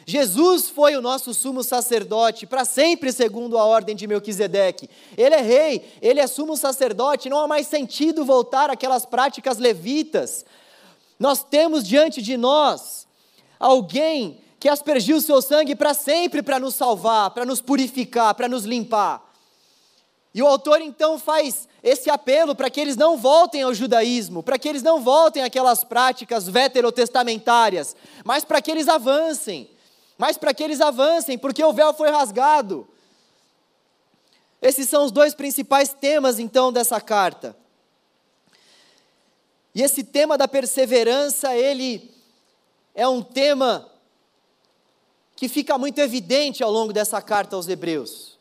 Jesus 0.09 0.71
foi 0.71 0.95
o 0.95 1.03
nosso 1.03 1.35
sumo 1.35 1.63
sacerdote, 1.63 2.47
para 2.47 2.65
sempre 2.65 3.11
segundo 3.11 3.59
a 3.59 3.63
ordem 3.63 3.95
de 3.95 4.07
Melquisedeque. 4.07 4.89
Ele 5.15 5.35
é 5.35 5.41
rei, 5.41 5.87
ele 6.01 6.19
é 6.19 6.25
sumo 6.25 6.57
sacerdote, 6.57 7.29
não 7.29 7.39
há 7.39 7.47
mais 7.47 7.67
sentido 7.67 8.25
voltar 8.25 8.71
àquelas 8.71 9.05
práticas 9.05 9.59
levitas. 9.59 10.43
Nós 11.19 11.43
temos 11.43 11.87
diante 11.87 12.23
de 12.23 12.37
nós 12.37 13.07
alguém 13.59 14.41
que 14.59 14.67
aspergiu 14.67 15.17
o 15.17 15.21
seu 15.21 15.43
sangue 15.43 15.75
para 15.75 15.93
sempre 15.93 16.41
para 16.41 16.59
nos 16.59 16.73
salvar, 16.73 17.29
para 17.29 17.45
nos 17.45 17.61
purificar, 17.61 18.33
para 18.33 18.49
nos 18.49 18.65
limpar. 18.65 19.31
E 20.33 20.41
o 20.41 20.47
autor 20.47 20.81
então 20.81 21.19
faz 21.19 21.67
esse 21.83 22.09
apelo 22.09 22.55
para 22.55 22.71
que 22.71 22.81
eles 22.81 22.97
não 22.97 23.15
voltem 23.15 23.61
ao 23.61 23.75
judaísmo, 23.75 24.41
para 24.41 24.57
que 24.57 24.67
eles 24.67 24.81
não 24.81 25.01
voltem 25.01 25.43
àquelas 25.43 25.83
práticas 25.83 26.49
veterotestamentárias, 26.49 27.95
mas 28.25 28.43
para 28.43 28.59
que 28.59 28.71
eles 28.71 28.87
avancem, 28.87 29.69
mas 30.19 30.37
para 30.37 30.53
que 30.53 30.61
eles 30.61 30.81
avancem, 30.81 31.37
porque 31.37 31.63
o 31.63 31.71
véu 31.71 31.93
foi 31.93 32.09
rasgado. 32.09 32.85
Esses 34.61 34.89
são 34.89 35.05
os 35.05 35.13
dois 35.13 35.33
principais 35.33 35.93
temas 35.93 36.39
então 36.39 36.73
dessa 36.73 36.99
carta. 36.99 37.55
E 39.73 39.81
esse 39.81 40.03
tema 40.03 40.37
da 40.37 40.45
perseverança, 40.45 41.55
ele 41.55 42.13
é 42.93 43.07
um 43.07 43.21
tema 43.21 43.89
que 45.37 45.47
fica 45.47 45.77
muito 45.77 45.99
evidente 45.99 46.61
ao 46.61 46.69
longo 46.69 46.91
dessa 46.91 47.21
carta 47.21 47.55
aos 47.55 47.69
Hebreus. 47.69 48.37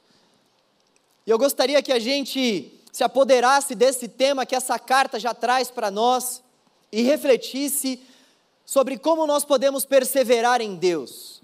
E 1.25 1.31
eu 1.31 1.39
gostaria 1.39 1.81
que 1.81 1.93
a 1.93 2.01
gente 2.01 2.73
se 2.91 3.05
apoderasse 3.05 3.77
desse 3.77 4.09
tema 4.09 4.45
que 4.45 4.57
essa 4.57 4.81
carta 4.81 5.21
já 5.21 5.33
traz 5.33 5.71
para 5.71 5.93
nós 5.93 6.43
e 6.91 7.03
refletisse 7.03 8.03
sobre 8.67 8.99
como 8.99 9.29
nós 9.29 9.45
podemos 9.45 9.85
perseverar 9.85 10.61
em 10.61 10.75
Deus. 10.75 11.38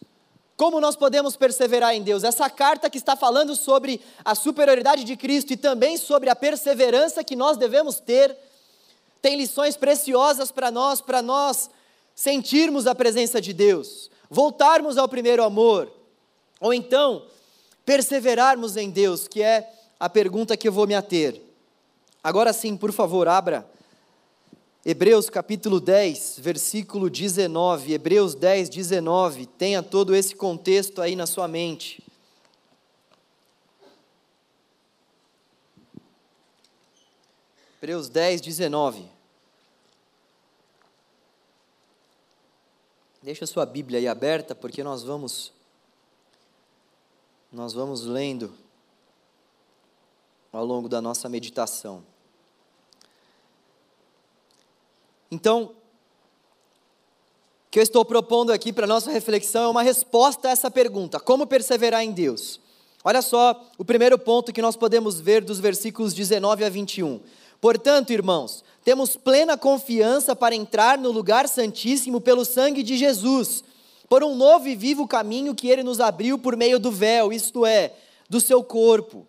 Como 0.57 0.81
nós 0.81 0.95
podemos 0.95 1.37
perseverar 1.37 1.95
em 1.95 2.03
Deus? 2.03 2.23
Essa 2.23 2.49
carta 2.49 2.89
que 2.89 2.99
está 2.99 3.17
falando 3.17 3.57
sobre 3.57 4.01
a 4.25 4.35
superioridade 4.35 5.03
de 5.03 5.17
Cristo 5.17 5.53
e 5.53 5.57
também 5.57 5.97
sobre 5.97 6.31
a 6.31 6.37
perseverança 6.37 7.25
que 7.25 7.35
nós 7.35 7.57
devemos 7.57 7.99
ter, 7.99 8.37
tem 9.21 9.37
lições 9.37 9.77
preciosas 9.77 10.53
para 10.53 10.71
nós, 10.71 11.01
para 11.01 11.21
nós 11.21 11.71
sentirmos 12.15 12.87
a 12.87 12.95
presença 12.95 13.41
de 13.41 13.53
Deus, 13.53 14.11
voltarmos 14.31 14.97
ao 14.97 15.09
primeiro 15.09 15.43
amor, 15.43 15.91
ou 16.61 16.73
então 16.73 17.25
perseverarmos 17.85 18.77
em 18.77 18.91
Deus, 18.91 19.27
que 19.27 19.43
é 19.43 19.69
a 19.99 20.09
pergunta 20.09 20.57
que 20.57 20.69
eu 20.69 20.73
vou 20.73 20.87
me 20.87 20.95
ater. 20.95 21.41
Agora 22.23 22.53
sim, 22.53 22.77
por 22.77 22.93
favor, 22.93 23.27
abra 23.27 23.67
Hebreus 24.87 25.31
capítulo 25.31 25.81
10, 25.81 26.41
versículo 26.41 27.09
19. 27.09 27.95
Hebreus 27.95 28.35
10, 28.35 28.69
19. 28.69 29.47
Tenha 29.47 29.83
todo 29.83 30.15
esse 30.15 30.37
contexto 30.37 31.01
aí 31.01 31.17
na 31.17 31.27
sua 31.27 31.49
mente. 31.49 32.03
Hebreus 37.79 38.11
10, 38.11 38.43
19. 38.43 39.09
Deixa 43.23 43.45
a 43.45 43.49
sua 43.49 43.65
Bíblia 43.65 43.99
aí 43.99 44.07
aberta, 44.07 44.55
porque 44.55 44.85
nós 44.85 45.03
vamos 45.03 45.51
nós 47.51 47.73
vamos 47.73 48.05
lendo 48.05 48.53
ao 50.53 50.67
longo 50.67 50.91
da 50.91 51.01
nossa 51.01 51.27
meditação. 51.27 52.05
Então, 55.35 55.73
o 57.67 57.71
que 57.71 57.81
eu 57.81 57.83
estou 57.83 58.05
propondo 58.05 58.53
aqui 58.53 58.73
para 58.73 58.87
nossa 58.87 59.11
reflexão 59.11 59.65
é 59.65 59.69
uma 59.69 59.83
resposta 59.83 60.47
a 60.47 60.53
essa 60.53 60.71
pergunta: 60.71 61.19
como 61.19 61.45
perseverar 61.45 62.05
em 62.05 62.13
Deus? 62.13 62.61
Olha 63.03 63.21
só 63.21 63.61
o 63.77 63.85
primeiro 63.85 64.17
ponto 64.17 64.53
que 64.53 64.63
nós 64.63 64.77
podemos 64.77 65.19
ver 65.19 65.43
dos 65.43 65.59
versículos 65.59 66.15
19 66.15 66.65
a 66.65 66.69
21. 66.69 67.21
Portanto, 67.61 68.13
irmãos, 68.13 68.63
temos 68.85 69.17
plena 69.17 69.59
confiança 69.59 70.37
para 70.37 70.55
entrar 70.55 70.97
no 70.99 71.11
lugar 71.11 71.49
santíssimo 71.49 72.21
pelo 72.21 72.45
sangue 72.45 72.85
de 72.85 72.97
Jesus, 72.97 73.65
por 74.09 74.23
um 74.23 74.37
novo 74.37 74.69
e 74.69 74.77
vivo 74.77 75.09
caminho 75.09 75.55
que 75.55 75.69
ele 75.69 75.83
nos 75.83 75.99
abriu 75.99 76.39
por 76.39 76.57
meio 76.57 76.79
do 76.79 76.93
véu, 76.93 77.33
isto 77.33 77.67
é, 77.67 77.93
do 78.31 78.41
seu 78.41 78.63
corpo. 78.63 79.27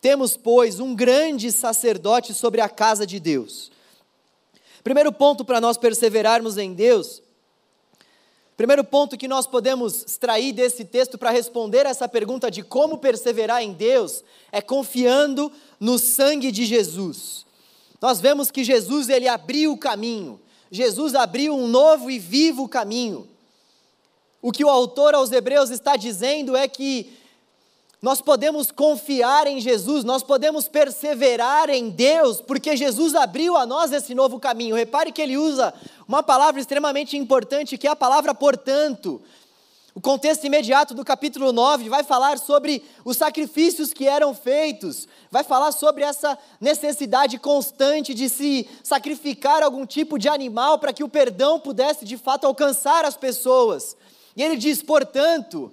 Temos, 0.00 0.36
pois, 0.36 0.78
um 0.78 0.94
grande 0.94 1.50
sacerdote 1.50 2.32
sobre 2.32 2.60
a 2.60 2.68
casa 2.68 3.04
de 3.04 3.18
Deus. 3.18 3.72
Primeiro 4.88 5.12
ponto 5.12 5.44
para 5.44 5.60
nós 5.60 5.76
perseverarmos 5.76 6.56
em 6.56 6.72
Deus, 6.72 7.20
primeiro 8.56 8.82
ponto 8.82 9.18
que 9.18 9.28
nós 9.28 9.46
podemos 9.46 10.02
extrair 10.02 10.50
desse 10.50 10.82
texto 10.82 11.18
para 11.18 11.30
responder 11.30 11.84
essa 11.84 12.08
pergunta 12.08 12.50
de 12.50 12.62
como 12.62 12.96
perseverar 12.96 13.62
em 13.62 13.74
Deus, 13.74 14.24
é 14.50 14.62
confiando 14.62 15.52
no 15.78 15.98
sangue 15.98 16.50
de 16.50 16.64
Jesus. 16.64 17.44
Nós 18.00 18.18
vemos 18.18 18.50
que 18.50 18.64
Jesus 18.64 19.10
ele 19.10 19.28
abriu 19.28 19.74
o 19.74 19.78
caminho. 19.78 20.40
Jesus 20.70 21.14
abriu 21.14 21.54
um 21.54 21.68
novo 21.68 22.10
e 22.10 22.18
vivo 22.18 22.66
caminho. 22.66 23.28
O 24.40 24.50
que 24.50 24.64
o 24.64 24.70
autor 24.70 25.14
aos 25.14 25.30
Hebreus 25.30 25.68
está 25.68 25.96
dizendo 25.96 26.56
é 26.56 26.66
que 26.66 27.12
nós 28.00 28.20
podemos 28.20 28.70
confiar 28.70 29.48
em 29.48 29.60
Jesus, 29.60 30.04
nós 30.04 30.22
podemos 30.22 30.68
perseverar 30.68 31.68
em 31.68 31.90
Deus, 31.90 32.40
porque 32.40 32.76
Jesus 32.76 33.14
abriu 33.14 33.56
a 33.56 33.66
nós 33.66 33.90
esse 33.90 34.14
novo 34.14 34.38
caminho. 34.38 34.76
Repare 34.76 35.10
que 35.10 35.20
ele 35.20 35.36
usa 35.36 35.74
uma 36.06 36.22
palavra 36.22 36.60
extremamente 36.60 37.16
importante, 37.16 37.76
que 37.76 37.88
é 37.88 37.90
a 37.90 37.96
palavra 37.96 38.32
portanto. 38.32 39.20
O 39.96 40.00
contexto 40.00 40.44
imediato 40.44 40.94
do 40.94 41.04
capítulo 41.04 41.52
9 41.52 41.88
vai 41.88 42.04
falar 42.04 42.38
sobre 42.38 42.84
os 43.04 43.16
sacrifícios 43.16 43.92
que 43.92 44.06
eram 44.06 44.32
feitos, 44.32 45.08
vai 45.28 45.42
falar 45.42 45.72
sobre 45.72 46.04
essa 46.04 46.38
necessidade 46.60 47.36
constante 47.36 48.14
de 48.14 48.28
se 48.28 48.68
sacrificar 48.84 49.60
algum 49.60 49.84
tipo 49.84 50.16
de 50.16 50.28
animal 50.28 50.78
para 50.78 50.92
que 50.92 51.02
o 51.02 51.08
perdão 51.08 51.58
pudesse 51.58 52.04
de 52.04 52.16
fato 52.16 52.46
alcançar 52.46 53.04
as 53.04 53.16
pessoas. 53.16 53.96
E 54.36 54.42
ele 54.44 54.56
diz, 54.56 54.84
portanto, 54.84 55.72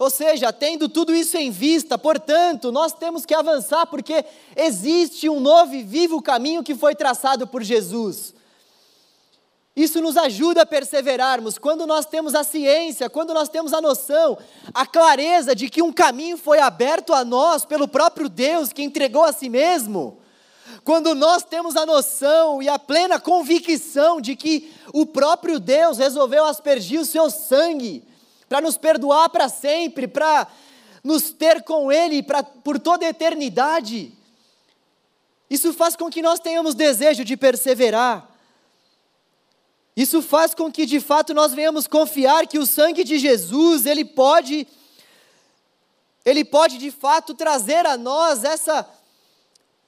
ou 0.00 0.08
seja, 0.08 0.50
tendo 0.50 0.88
tudo 0.88 1.14
isso 1.14 1.36
em 1.36 1.50
vista, 1.50 1.98
portanto, 1.98 2.72
nós 2.72 2.90
temos 2.94 3.26
que 3.26 3.34
avançar 3.34 3.84
porque 3.84 4.24
existe 4.56 5.28
um 5.28 5.38
novo 5.38 5.74
e 5.74 5.82
vivo 5.82 6.22
caminho 6.22 6.64
que 6.64 6.74
foi 6.74 6.94
traçado 6.94 7.46
por 7.46 7.62
Jesus. 7.62 8.32
Isso 9.76 10.00
nos 10.00 10.16
ajuda 10.16 10.62
a 10.62 10.66
perseverarmos 10.66 11.58
quando 11.58 11.86
nós 11.86 12.06
temos 12.06 12.34
a 12.34 12.42
ciência, 12.42 13.10
quando 13.10 13.34
nós 13.34 13.50
temos 13.50 13.74
a 13.74 13.80
noção, 13.82 14.38
a 14.72 14.86
clareza 14.86 15.54
de 15.54 15.68
que 15.68 15.82
um 15.82 15.92
caminho 15.92 16.38
foi 16.38 16.60
aberto 16.60 17.12
a 17.12 17.22
nós 17.22 17.66
pelo 17.66 17.86
próprio 17.86 18.30
Deus 18.30 18.72
que 18.72 18.82
entregou 18.82 19.24
a 19.24 19.34
si 19.34 19.50
mesmo. 19.50 20.16
Quando 20.82 21.14
nós 21.14 21.44
temos 21.44 21.76
a 21.76 21.84
noção 21.84 22.62
e 22.62 22.70
a 22.70 22.78
plena 22.78 23.20
convicção 23.20 24.18
de 24.18 24.34
que 24.34 24.72
o 24.94 25.04
próprio 25.04 25.60
Deus 25.60 25.98
resolveu 25.98 26.46
aspergir 26.46 26.98
o 26.98 27.04
seu 27.04 27.28
sangue 27.28 28.08
para 28.50 28.60
nos 28.60 28.76
perdoar 28.76 29.28
para 29.28 29.48
sempre, 29.48 30.08
para 30.08 30.44
nos 31.04 31.30
ter 31.30 31.62
com 31.62 31.92
Ele 31.92 32.20
pra, 32.20 32.42
por 32.42 32.80
toda 32.80 33.06
a 33.06 33.08
eternidade. 33.08 34.12
Isso 35.48 35.72
faz 35.72 35.94
com 35.94 36.10
que 36.10 36.20
nós 36.20 36.40
tenhamos 36.40 36.74
desejo 36.74 37.24
de 37.24 37.36
perseverar. 37.36 38.28
Isso 39.96 40.20
faz 40.20 40.52
com 40.52 40.70
que 40.70 40.84
de 40.84 40.98
fato 40.98 41.32
nós 41.32 41.54
venhamos 41.54 41.86
confiar 41.86 42.44
que 42.48 42.58
o 42.58 42.66
sangue 42.66 43.04
de 43.04 43.20
Jesus, 43.20 43.86
ele 43.86 44.04
pode 44.04 44.66
ele 46.24 46.44
pode 46.44 46.76
de 46.76 46.90
fato 46.90 47.34
trazer 47.34 47.86
a 47.86 47.96
nós 47.96 48.42
essa 48.42 48.84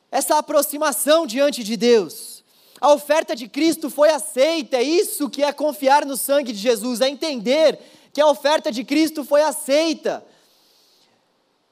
essa 0.08 0.38
aproximação 0.38 1.26
diante 1.26 1.64
de 1.64 1.76
Deus. 1.76 2.44
A 2.80 2.92
oferta 2.92 3.34
de 3.34 3.48
Cristo 3.48 3.90
foi 3.90 4.10
aceita, 4.10 4.76
é 4.76 4.84
isso 4.84 5.28
que 5.28 5.42
é 5.42 5.52
confiar 5.52 6.06
no 6.06 6.16
sangue 6.16 6.52
de 6.52 6.58
Jesus, 6.58 7.00
é 7.00 7.08
entender 7.08 7.80
que 8.12 8.20
a 8.20 8.26
oferta 8.26 8.70
de 8.70 8.84
Cristo 8.84 9.24
foi 9.24 9.42
aceita. 9.42 10.24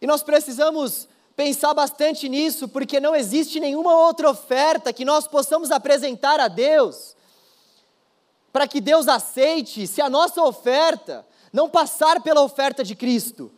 E 0.01 0.07
nós 0.07 0.23
precisamos 0.23 1.09
pensar 1.37 1.75
bastante 1.75 2.29
nisso, 2.29 2.69
porque 2.69 3.01
não 3.01 3.15
existe 3.15 3.61
nenhuma 3.61 3.95
outra 3.95 4.31
oferta 4.31 4.93
que 4.93 5.05
nós 5.05 5.27
possamos 5.27 5.71
apresentar 5.71 6.41
a 6.41 6.49
Deus, 6.49 7.15
para 8.53 8.67
que 8.67 8.81
Deus 8.81 9.09
aceite, 9.09 9.87
se 9.87 10.01
a 10.01 10.11
nossa 10.11 10.43
oferta 10.43 11.27
não 11.53 11.69
passar 11.69 12.21
pela 12.23 12.43
oferta 12.43 12.83
de 12.83 12.95
Cristo. 12.95 13.51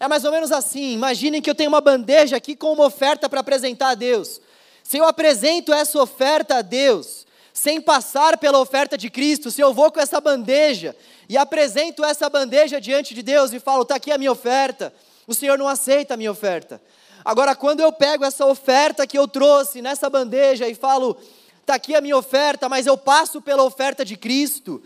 É 0.00 0.06
mais 0.06 0.24
ou 0.24 0.30
menos 0.30 0.52
assim: 0.52 0.92
imaginem 0.92 1.42
que 1.42 1.50
eu 1.50 1.54
tenho 1.54 1.68
uma 1.68 1.80
bandeja 1.80 2.36
aqui 2.36 2.54
com 2.54 2.72
uma 2.72 2.86
oferta 2.86 3.28
para 3.28 3.40
apresentar 3.40 3.90
a 3.90 3.94
Deus. 3.94 4.40
Se 4.82 4.96
eu 4.96 5.04
apresento 5.04 5.72
essa 5.72 6.00
oferta 6.00 6.56
a 6.56 6.62
Deus, 6.62 7.26
sem 7.58 7.80
passar 7.80 8.38
pela 8.38 8.60
oferta 8.60 8.96
de 8.96 9.10
Cristo, 9.10 9.50
se 9.50 9.60
eu 9.60 9.74
vou 9.74 9.90
com 9.90 9.98
essa 9.98 10.20
bandeja 10.20 10.94
e 11.28 11.36
apresento 11.36 12.04
essa 12.04 12.30
bandeja 12.30 12.80
diante 12.80 13.12
de 13.12 13.20
Deus 13.20 13.52
e 13.52 13.58
falo, 13.58 13.82
está 13.82 13.96
aqui 13.96 14.12
a 14.12 14.16
minha 14.16 14.30
oferta, 14.30 14.94
o 15.26 15.34
Senhor 15.34 15.58
não 15.58 15.66
aceita 15.66 16.14
a 16.14 16.16
minha 16.16 16.30
oferta. 16.30 16.80
Agora, 17.24 17.56
quando 17.56 17.80
eu 17.80 17.90
pego 17.90 18.24
essa 18.24 18.46
oferta 18.46 19.08
que 19.08 19.18
eu 19.18 19.26
trouxe 19.26 19.82
nessa 19.82 20.08
bandeja 20.08 20.68
e 20.68 20.74
falo, 20.74 21.16
está 21.60 21.74
aqui 21.74 21.96
a 21.96 22.00
minha 22.00 22.16
oferta, 22.16 22.68
mas 22.68 22.86
eu 22.86 22.96
passo 22.96 23.42
pela 23.42 23.64
oferta 23.64 24.04
de 24.04 24.16
Cristo, 24.16 24.80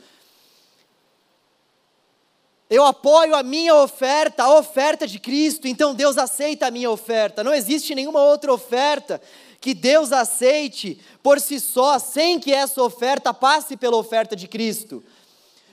eu 2.73 2.87
apoio 2.87 3.35
a 3.35 3.43
minha 3.43 3.75
oferta, 3.75 4.45
a 4.45 4.59
oferta 4.59 5.07
de 5.07 5.19
Cristo, 5.19 5.69
então 5.69 5.95
Deus 5.95 6.17
aceita 6.17 6.67
a 6.67 6.71
minha 6.71 6.91
oferta. 6.91 7.45
Não 7.45 7.53
existe 7.53 7.95
nenhuma 7.95 8.23
outra 8.23 8.51
oferta 8.51 9.21
que 9.61 9.75
Deus 9.75 10.11
aceite 10.11 10.99
por 11.23 11.39
si 11.39 11.61
só, 11.61 11.99
sem 11.99 12.41
que 12.41 12.51
essa 12.51 12.83
oferta 12.83 13.35
passe 13.35 13.77
pela 13.77 13.99
oferta 13.99 14.35
de 14.35 14.49
Cristo. 14.49 15.05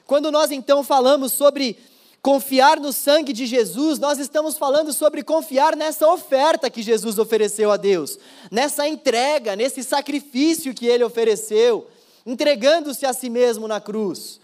Quando 0.05 0.29
nós 0.29 0.51
então 0.51 0.83
falamos 0.83 1.31
sobre 1.31 1.77
confiar 2.21 2.77
no 2.81 2.91
sangue 2.91 3.31
de 3.31 3.45
Jesus, 3.45 3.97
nós 3.97 4.19
estamos 4.19 4.57
falando 4.57 4.91
sobre 4.91 5.23
confiar 5.23 5.77
nessa 5.77 6.05
oferta 6.05 6.69
que 6.69 6.81
Jesus 6.81 7.17
ofereceu 7.17 7.71
a 7.71 7.77
Deus, 7.77 8.19
nessa 8.51 8.85
entrega, 8.85 9.55
nesse 9.55 9.85
sacrifício 9.85 10.73
que 10.73 10.85
ele 10.85 11.05
ofereceu, 11.05 11.87
entregando-se 12.25 13.05
a 13.05 13.13
si 13.13 13.29
mesmo 13.29 13.69
na 13.69 13.79
cruz. 13.79 14.41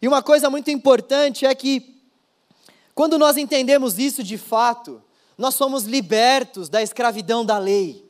E 0.00 0.08
uma 0.08 0.22
coisa 0.22 0.48
muito 0.48 0.70
importante 0.70 1.44
é 1.44 1.54
que, 1.54 2.00
quando 2.94 3.18
nós 3.18 3.36
entendemos 3.36 3.98
isso 3.98 4.22
de 4.22 4.38
fato, 4.38 5.02
nós 5.36 5.54
somos 5.54 5.84
libertos 5.84 6.68
da 6.68 6.82
escravidão 6.82 7.44
da 7.44 7.58
lei. 7.58 8.08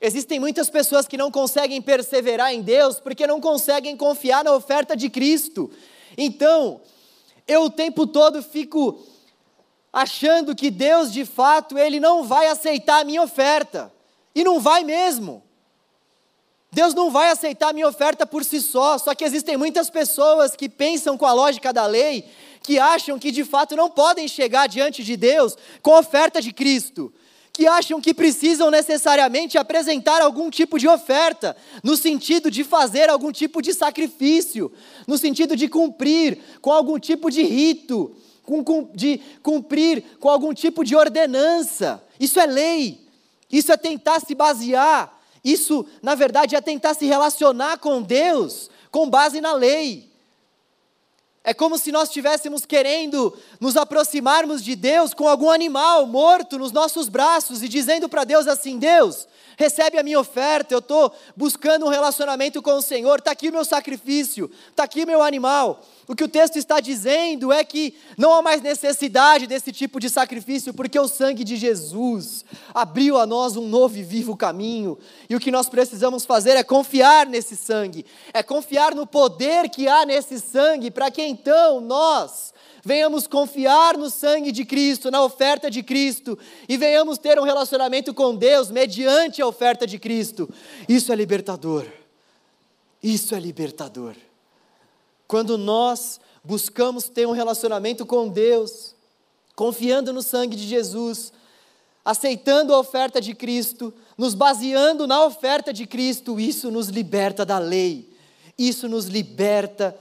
Existem 0.00 0.40
muitas 0.40 0.68
pessoas 0.68 1.06
que 1.06 1.16
não 1.16 1.30
conseguem 1.30 1.80
perseverar 1.80 2.52
em 2.52 2.60
Deus 2.60 2.98
porque 2.98 3.26
não 3.26 3.40
conseguem 3.40 3.96
confiar 3.96 4.42
na 4.42 4.52
oferta 4.52 4.96
de 4.96 5.08
Cristo. 5.08 5.70
Então, 6.18 6.80
eu 7.46 7.64
o 7.64 7.70
tempo 7.70 8.06
todo 8.06 8.42
fico 8.42 8.98
achando 9.92 10.54
que 10.54 10.70
Deus, 10.70 11.12
de 11.12 11.24
fato, 11.24 11.78
ele 11.78 12.00
não 12.00 12.24
vai 12.24 12.46
aceitar 12.48 13.00
a 13.00 13.04
minha 13.04 13.22
oferta. 13.22 13.92
E 14.34 14.42
não 14.42 14.58
vai 14.58 14.82
mesmo. 14.82 15.42
Deus 16.72 16.94
não 16.94 17.10
vai 17.10 17.30
aceitar 17.30 17.68
a 17.68 17.72
minha 17.74 17.86
oferta 17.86 18.24
por 18.24 18.42
si 18.42 18.58
só, 18.58 18.96
só 18.96 19.14
que 19.14 19.24
existem 19.24 19.58
muitas 19.58 19.90
pessoas 19.90 20.56
que 20.56 20.70
pensam 20.70 21.18
com 21.18 21.26
a 21.26 21.32
lógica 21.34 21.70
da 21.70 21.86
lei, 21.86 22.24
que 22.62 22.78
acham 22.78 23.18
que 23.18 23.30
de 23.30 23.44
fato 23.44 23.76
não 23.76 23.90
podem 23.90 24.26
chegar 24.26 24.66
diante 24.68 25.04
de 25.04 25.14
Deus 25.14 25.54
com 25.82 25.94
a 25.94 25.98
oferta 25.98 26.40
de 26.40 26.50
Cristo, 26.50 27.12
que 27.52 27.66
acham 27.66 28.00
que 28.00 28.14
precisam 28.14 28.70
necessariamente 28.70 29.58
apresentar 29.58 30.22
algum 30.22 30.48
tipo 30.48 30.78
de 30.78 30.88
oferta, 30.88 31.54
no 31.84 31.94
sentido 31.94 32.50
de 32.50 32.64
fazer 32.64 33.10
algum 33.10 33.30
tipo 33.30 33.60
de 33.60 33.74
sacrifício, 33.74 34.72
no 35.06 35.18
sentido 35.18 35.54
de 35.54 35.68
cumprir 35.68 36.38
com 36.62 36.72
algum 36.72 36.98
tipo 36.98 37.30
de 37.30 37.42
rito, 37.42 38.16
de 38.94 39.20
cumprir 39.42 40.02
com 40.18 40.30
algum 40.30 40.54
tipo 40.54 40.82
de 40.82 40.96
ordenança. 40.96 42.02
Isso 42.18 42.40
é 42.40 42.46
lei, 42.46 42.98
isso 43.50 43.70
é 43.70 43.76
tentar 43.76 44.20
se 44.20 44.34
basear 44.34 45.20
isso, 45.44 45.84
na 46.00 46.14
verdade, 46.14 46.54
é 46.54 46.60
tentar 46.60 46.94
se 46.94 47.06
relacionar 47.06 47.78
com 47.78 48.00
Deus 48.00 48.70
com 48.90 49.08
base 49.08 49.40
na 49.40 49.54
lei. 49.54 50.12
É 51.42 51.52
como 51.52 51.76
se 51.76 51.90
nós 51.90 52.08
estivéssemos 52.08 52.64
querendo 52.64 53.36
nos 53.58 53.76
aproximarmos 53.76 54.62
de 54.62 54.76
Deus 54.76 55.12
com 55.12 55.26
algum 55.26 55.50
animal 55.50 56.06
morto 56.06 56.56
nos 56.56 56.70
nossos 56.70 57.08
braços 57.08 57.64
e 57.64 57.68
dizendo 57.68 58.08
para 58.08 58.22
Deus 58.22 58.46
assim: 58.46 58.78
Deus, 58.78 59.26
recebe 59.56 59.98
a 59.98 60.04
minha 60.04 60.20
oferta, 60.20 60.72
eu 60.72 60.78
estou 60.78 61.12
buscando 61.36 61.86
um 61.86 61.88
relacionamento 61.88 62.62
com 62.62 62.74
o 62.74 62.82
Senhor, 62.82 63.18
está 63.18 63.32
aqui 63.32 63.48
o 63.48 63.52
meu 63.52 63.64
sacrifício, 63.64 64.48
está 64.70 64.84
aqui 64.84 65.02
o 65.02 65.06
meu 65.06 65.20
animal. 65.20 65.82
O 66.12 66.14
que 66.14 66.24
o 66.24 66.28
texto 66.28 66.58
está 66.58 66.78
dizendo 66.78 67.50
é 67.50 67.64
que 67.64 67.94
não 68.18 68.34
há 68.34 68.42
mais 68.42 68.60
necessidade 68.60 69.46
desse 69.46 69.72
tipo 69.72 69.98
de 69.98 70.10
sacrifício, 70.10 70.74
porque 70.74 71.00
o 71.00 71.08
sangue 71.08 71.42
de 71.42 71.56
Jesus 71.56 72.44
abriu 72.74 73.16
a 73.16 73.24
nós 73.24 73.56
um 73.56 73.66
novo 73.66 73.96
e 73.96 74.02
vivo 74.02 74.36
caminho, 74.36 74.98
e 75.26 75.34
o 75.34 75.40
que 75.40 75.50
nós 75.50 75.70
precisamos 75.70 76.26
fazer 76.26 76.50
é 76.50 76.62
confiar 76.62 77.24
nesse 77.26 77.56
sangue, 77.56 78.04
é 78.30 78.42
confiar 78.42 78.94
no 78.94 79.06
poder 79.06 79.70
que 79.70 79.88
há 79.88 80.04
nesse 80.04 80.38
sangue, 80.38 80.90
para 80.90 81.10
que 81.10 81.22
então 81.22 81.80
nós 81.80 82.52
venhamos 82.84 83.26
confiar 83.26 83.96
no 83.96 84.10
sangue 84.10 84.52
de 84.52 84.66
Cristo, 84.66 85.10
na 85.10 85.24
oferta 85.24 85.70
de 85.70 85.82
Cristo, 85.82 86.38
e 86.68 86.76
venhamos 86.76 87.16
ter 87.16 87.40
um 87.40 87.44
relacionamento 87.44 88.12
com 88.12 88.36
Deus 88.36 88.70
mediante 88.70 89.40
a 89.40 89.46
oferta 89.46 89.86
de 89.86 89.98
Cristo. 89.98 90.46
Isso 90.86 91.10
é 91.10 91.16
libertador. 91.16 91.86
Isso 93.02 93.34
é 93.34 93.40
libertador. 93.40 94.14
Quando 95.32 95.56
nós 95.56 96.20
buscamos 96.44 97.08
ter 97.08 97.26
um 97.26 97.32
relacionamento 97.32 98.04
com 98.04 98.28
Deus, 98.28 98.94
confiando 99.56 100.12
no 100.12 100.20
sangue 100.20 100.54
de 100.54 100.68
Jesus, 100.68 101.32
aceitando 102.04 102.74
a 102.74 102.78
oferta 102.78 103.18
de 103.18 103.34
Cristo, 103.34 103.94
nos 104.18 104.34
baseando 104.34 105.06
na 105.06 105.24
oferta 105.24 105.72
de 105.72 105.86
Cristo, 105.86 106.38
isso 106.38 106.70
nos 106.70 106.88
liberta 106.88 107.46
da 107.46 107.58
lei, 107.58 108.12
isso 108.58 108.86
nos 108.90 109.06
liberta 109.06 109.98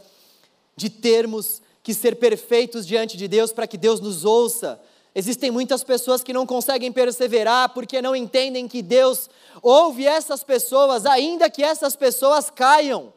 de 0.76 0.90
termos 0.90 1.62
que 1.82 1.94
ser 1.94 2.18
perfeitos 2.18 2.86
diante 2.86 3.16
de 3.16 3.26
Deus 3.30 3.54
para 3.54 3.68
que 3.68 3.78
Deus 3.78 4.02
nos 4.02 4.26
ouça. 4.26 4.82
Existem 5.16 5.50
muitas 5.50 5.82
pessoas 5.82 6.22
que 6.22 6.34
não 6.34 6.46
conseguem 6.46 6.92
perseverar 6.92 7.70
porque 7.70 8.02
não 8.02 8.14
entendem 8.14 8.68
que 8.68 8.82
Deus 8.82 9.30
ouve 9.62 10.06
essas 10.06 10.44
pessoas, 10.44 11.06
ainda 11.06 11.50
que 11.50 11.64
essas 11.64 11.96
pessoas 11.96 12.50
caiam. 12.50 13.14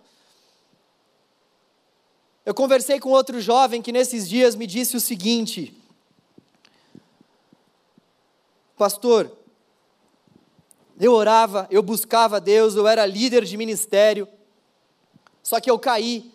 Eu 2.44 2.54
conversei 2.54 3.00
com 3.00 3.10
outro 3.10 3.40
jovem 3.40 3.80
que 3.80 3.90
nesses 3.90 4.28
dias 4.28 4.54
me 4.54 4.66
disse 4.66 4.96
o 4.96 5.00
seguinte: 5.00 5.74
Pastor, 8.76 9.30
eu 11.00 11.12
orava, 11.12 11.66
eu 11.70 11.82
buscava 11.82 12.40
Deus, 12.40 12.76
eu 12.76 12.86
era 12.86 13.06
líder 13.06 13.44
de 13.44 13.56
ministério, 13.56 14.28
só 15.42 15.58
que 15.60 15.70
eu 15.70 15.78
caí 15.78 16.32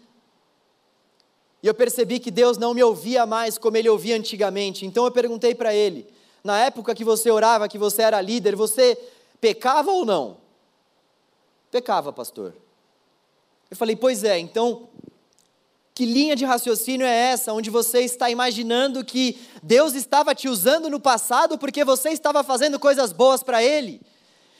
e 1.61 1.67
eu 1.67 1.73
percebi 1.73 2.19
que 2.19 2.31
Deus 2.31 2.57
não 2.57 2.73
me 2.73 2.81
ouvia 2.81 3.25
mais 3.25 3.57
como 3.57 3.75
ele 3.77 3.89
ouvia 3.89 4.15
antigamente. 4.15 4.85
Então 4.85 5.05
eu 5.05 5.11
perguntei 5.11 5.53
para 5.53 5.73
ele: 5.73 6.07
na 6.43 6.57
época 6.59 6.95
que 6.95 7.03
você 7.03 7.29
orava, 7.29 7.67
que 7.67 7.77
você 7.77 8.01
era 8.01 8.21
líder, 8.21 8.55
você 8.55 8.97
pecava 9.39 9.91
ou 9.91 10.05
não? 10.05 10.37
Pecava, 11.69 12.11
pastor. 12.11 12.55
Eu 13.69 13.77
falei: 13.77 13.95
pois 13.95 14.23
é, 14.23 14.39
então 14.39 14.89
que 15.99 16.05
linha 16.05 16.33
de 16.33 16.45
raciocínio 16.45 17.05
é 17.05 17.13
essa, 17.13 17.51
onde 17.51 17.69
você 17.69 17.99
está 17.99 18.29
imaginando 18.29 19.03
que 19.03 19.37
Deus 19.61 19.95
estava 19.95 20.33
te 20.33 20.47
usando 20.47 20.89
no 20.89 20.97
passado 20.97 21.57
porque 21.57 21.83
você 21.83 22.11
estava 22.11 22.41
fazendo 22.41 22.79
coisas 22.79 23.11
boas 23.11 23.43
para 23.43 23.61
Ele? 23.61 23.99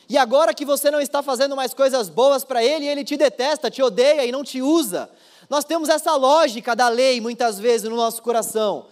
E 0.09 0.17
agora 0.17 0.53
que 0.53 0.65
você 0.65 0.91
não 0.91 0.99
está 0.99 1.23
fazendo 1.23 1.55
mais 1.55 1.73
coisas 1.73 2.09
boas 2.09 2.43
para 2.43 2.61
Ele, 2.61 2.85
Ele 2.85 3.05
te 3.05 3.15
detesta, 3.15 3.71
te 3.71 3.81
odeia 3.81 4.25
e 4.25 4.33
não 4.33 4.43
te 4.43 4.61
usa. 4.61 5.09
Nós 5.49 5.63
temos 5.63 5.87
essa 5.87 6.13
lógica 6.13 6.75
da 6.75 6.89
lei 6.89 7.21
muitas 7.21 7.57
vezes 7.57 7.89
no 7.89 7.95
nosso 7.95 8.21
coração. 8.21 8.87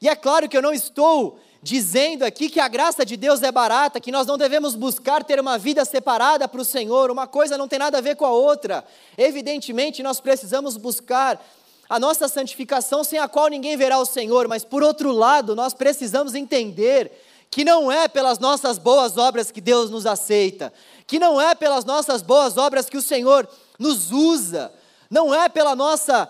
E 0.00 0.08
é 0.08 0.16
claro 0.16 0.48
que 0.48 0.56
eu 0.56 0.62
não 0.62 0.72
estou 0.72 1.38
dizendo 1.62 2.24
aqui 2.24 2.50
que 2.50 2.58
a 2.58 2.66
graça 2.66 3.06
de 3.06 3.16
Deus 3.16 3.40
é 3.40 3.52
barata, 3.52 4.00
que 4.00 4.10
nós 4.10 4.26
não 4.26 4.36
devemos 4.36 4.74
buscar 4.74 5.22
ter 5.22 5.38
uma 5.38 5.56
vida 5.56 5.84
separada 5.84 6.48
para 6.48 6.60
o 6.60 6.64
Senhor, 6.64 7.08
uma 7.08 7.28
coisa 7.28 7.56
não 7.56 7.68
tem 7.68 7.78
nada 7.78 7.98
a 7.98 8.00
ver 8.00 8.16
com 8.16 8.26
a 8.26 8.32
outra. 8.32 8.84
Evidentemente, 9.16 10.02
nós 10.02 10.20
precisamos 10.20 10.76
buscar 10.76 11.40
a 11.88 12.00
nossa 12.00 12.26
santificação 12.26 13.04
sem 13.04 13.18
a 13.18 13.28
qual 13.28 13.48
ninguém 13.48 13.76
verá 13.76 13.98
o 13.98 14.04
Senhor, 14.04 14.48
mas 14.48 14.64
por 14.64 14.82
outro 14.82 15.12
lado, 15.12 15.54
nós 15.54 15.72
precisamos 15.72 16.34
entender 16.34 17.12
que 17.48 17.64
não 17.64 17.92
é 17.92 18.08
pelas 18.08 18.38
nossas 18.38 18.76
boas 18.78 19.16
obras 19.16 19.52
que 19.52 19.60
Deus 19.60 19.88
nos 19.88 20.06
aceita, 20.06 20.72
que 21.06 21.18
não 21.18 21.40
é 21.40 21.54
pelas 21.54 21.84
nossas 21.84 22.22
boas 22.22 22.56
obras 22.56 22.88
que 22.88 22.96
o 22.96 23.02
Senhor 23.02 23.48
nos 23.78 24.10
usa, 24.10 24.72
não 25.10 25.34
é 25.34 25.48
pela 25.48 25.76
nossa 25.76 26.28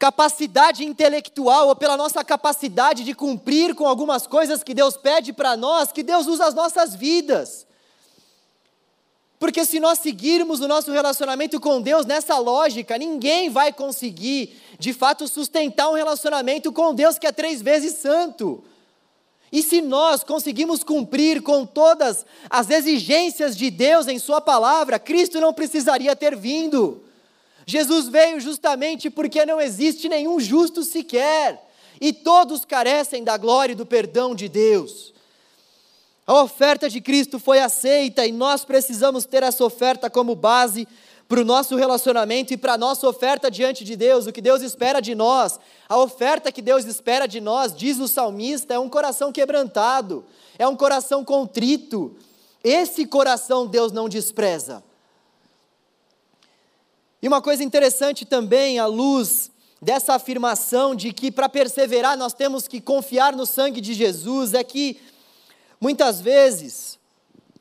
capacidade 0.00 0.82
intelectual 0.82 1.68
ou 1.68 1.76
pela 1.76 1.94
nossa 1.94 2.24
capacidade 2.24 3.04
de 3.04 3.14
cumprir 3.14 3.74
com 3.74 3.86
algumas 3.86 4.26
coisas 4.26 4.62
que 4.62 4.72
Deus 4.72 4.96
pede 4.96 5.30
para 5.30 5.58
nós 5.58 5.92
que 5.92 6.02
Deus 6.02 6.26
usa 6.26 6.46
as 6.46 6.54
nossas 6.54 6.94
vidas. 6.94 7.66
Porque 9.38 9.62
se 9.62 9.78
nós 9.78 9.98
seguirmos 9.98 10.60
o 10.60 10.68
nosso 10.68 10.90
relacionamento 10.90 11.60
com 11.60 11.82
Deus 11.82 12.06
nessa 12.06 12.38
lógica, 12.38 12.96
ninguém 12.96 13.50
vai 13.50 13.74
conseguir, 13.74 14.58
de 14.78 14.94
fato, 14.94 15.28
sustentar 15.28 15.90
um 15.90 15.94
relacionamento 15.94 16.72
com 16.72 16.94
Deus 16.94 17.18
que 17.18 17.26
é 17.26 17.32
três 17.32 17.60
vezes 17.60 17.96
santo. 17.98 18.64
E 19.52 19.62
se 19.62 19.82
nós 19.82 20.24
conseguimos 20.24 20.82
cumprir 20.82 21.42
com 21.42 21.66
todas 21.66 22.24
as 22.48 22.70
exigências 22.70 23.54
de 23.54 23.70
Deus 23.70 24.08
em 24.08 24.18
Sua 24.18 24.40
palavra, 24.40 24.98
Cristo 24.98 25.40
não 25.40 25.52
precisaria 25.52 26.16
ter 26.16 26.34
vindo. 26.34 27.02
Jesus 27.70 28.08
veio 28.08 28.40
justamente 28.40 29.08
porque 29.08 29.46
não 29.46 29.60
existe 29.60 30.08
nenhum 30.08 30.40
justo 30.40 30.82
sequer, 30.82 31.70
e 32.00 32.12
todos 32.12 32.64
carecem 32.64 33.22
da 33.22 33.36
glória 33.36 33.72
e 33.72 33.76
do 33.76 33.86
perdão 33.86 34.34
de 34.34 34.48
Deus. 34.48 35.12
A 36.26 36.42
oferta 36.42 36.88
de 36.88 37.00
Cristo 37.00 37.38
foi 37.38 37.60
aceita 37.60 38.26
e 38.26 38.32
nós 38.32 38.64
precisamos 38.64 39.24
ter 39.24 39.42
essa 39.42 39.64
oferta 39.64 40.10
como 40.10 40.34
base 40.34 40.86
para 41.28 41.40
o 41.40 41.44
nosso 41.44 41.76
relacionamento 41.76 42.52
e 42.52 42.56
para 42.56 42.72
a 42.72 42.78
nossa 42.78 43.06
oferta 43.08 43.48
diante 43.48 43.84
de 43.84 43.94
Deus, 43.94 44.26
o 44.26 44.32
que 44.32 44.40
Deus 44.40 44.62
espera 44.62 45.00
de 45.00 45.14
nós. 45.14 45.60
A 45.88 45.96
oferta 45.96 46.50
que 46.50 46.60
Deus 46.60 46.84
espera 46.86 47.26
de 47.26 47.40
nós, 47.40 47.72
diz 47.74 47.98
o 47.98 48.08
salmista, 48.08 48.74
é 48.74 48.78
um 48.80 48.88
coração 48.88 49.30
quebrantado, 49.30 50.24
é 50.58 50.66
um 50.66 50.74
coração 50.74 51.24
contrito. 51.24 52.16
Esse 52.64 53.06
coração 53.06 53.66
Deus 53.66 53.92
não 53.92 54.08
despreza. 54.08 54.82
E 57.22 57.28
uma 57.28 57.42
coisa 57.42 57.62
interessante 57.62 58.24
também, 58.24 58.78
à 58.78 58.86
luz 58.86 59.50
dessa 59.80 60.14
afirmação 60.14 60.94
de 60.94 61.12
que 61.12 61.30
para 61.30 61.48
perseverar 61.48 62.16
nós 62.16 62.32
temos 62.32 62.66
que 62.66 62.80
confiar 62.80 63.34
no 63.34 63.46
sangue 63.46 63.80
de 63.80 63.94
Jesus 63.94 64.54
é 64.54 64.62
que 64.64 65.00
muitas 65.80 66.20
vezes 66.20 66.98